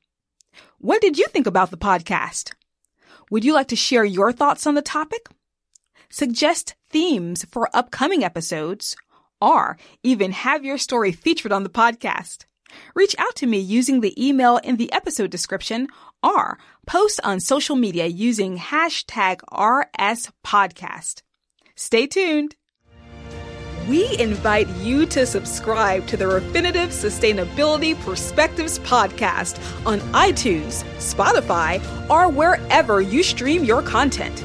What 0.78 1.02
did 1.02 1.18
you 1.18 1.26
think 1.28 1.48
about 1.48 1.72
the 1.72 1.78
podcast? 1.78 2.54
Would 3.32 3.44
you 3.44 3.54
like 3.54 3.70
to 3.70 3.76
share 3.76 4.06
your 4.06 4.32
thoughts 4.32 4.68
on 4.68 4.76
the 4.76 4.84
topic? 4.84 5.28
Suggest 6.10 6.76
themes 6.92 7.46
for 7.46 7.76
upcoming 7.76 8.24
episodes, 8.24 8.96
or 9.42 9.78
even 10.04 10.34
have 10.34 10.64
your 10.64 10.78
story 10.78 11.12
featured 11.12 11.52
on 11.52 11.64
the 11.64 11.70
podcast. 11.70 12.46
Reach 12.96 13.16
out 13.18 13.36
to 13.36 13.48
me 13.48 13.60
using 13.60 14.02
the 14.02 14.14
email 14.24 14.58
in 14.58 14.78
the 14.78 14.92
episode 14.92 15.30
description 15.30 15.88
or 16.24 16.58
post 16.86 17.20
on 17.24 17.40
social 17.40 17.76
media 17.76 18.06
using 18.06 18.58
hashtag 18.58 19.40
RSPodcast. 19.52 21.22
Stay 21.76 22.08
tuned. 22.08 22.56
We 23.90 24.18
invite 24.20 24.70
you 24.78 25.06
to 25.08 25.26
subscribe 25.26 26.06
to 26.08 26.16
the 26.16 26.26
Refinitiv 26.26 26.90
Sustainability 26.90 28.00
Perspectives 28.02 28.78
podcast 28.80 29.58
on 29.86 30.00
iTunes, 30.12 30.84
Spotify, 30.98 31.82
or 32.10 32.30
wherever 32.30 33.02
you 33.02 33.24
stream 33.24 33.64
your 33.64 33.82
content. 33.82 34.40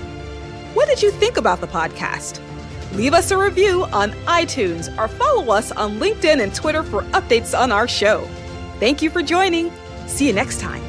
What 0.73 0.89
did 0.89 1.03
you 1.03 1.11
think 1.11 1.37
about 1.37 1.61
the 1.61 1.67
podcast? 1.67 2.41
Leave 2.93 3.15
us 3.15 3.31
a 3.31 3.37
review 3.37 3.85
on 3.87 4.13
iTunes 4.27 4.97
or 4.99 5.09
follow 5.09 5.53
us 5.53 5.73
on 5.73 5.99
LinkedIn 5.99 6.43
and 6.43 6.55
Twitter 6.55 6.83
for 6.83 7.03
updates 7.13 7.59
on 7.59 7.73
our 7.73 7.89
show. 7.89 8.27
Thank 8.81 9.03
you 9.03 9.11
for 9.11 9.23
joining. 9.23 9.73
See 10.07 10.27
you 10.27 10.33
next 10.33 10.61
time. 10.61 10.83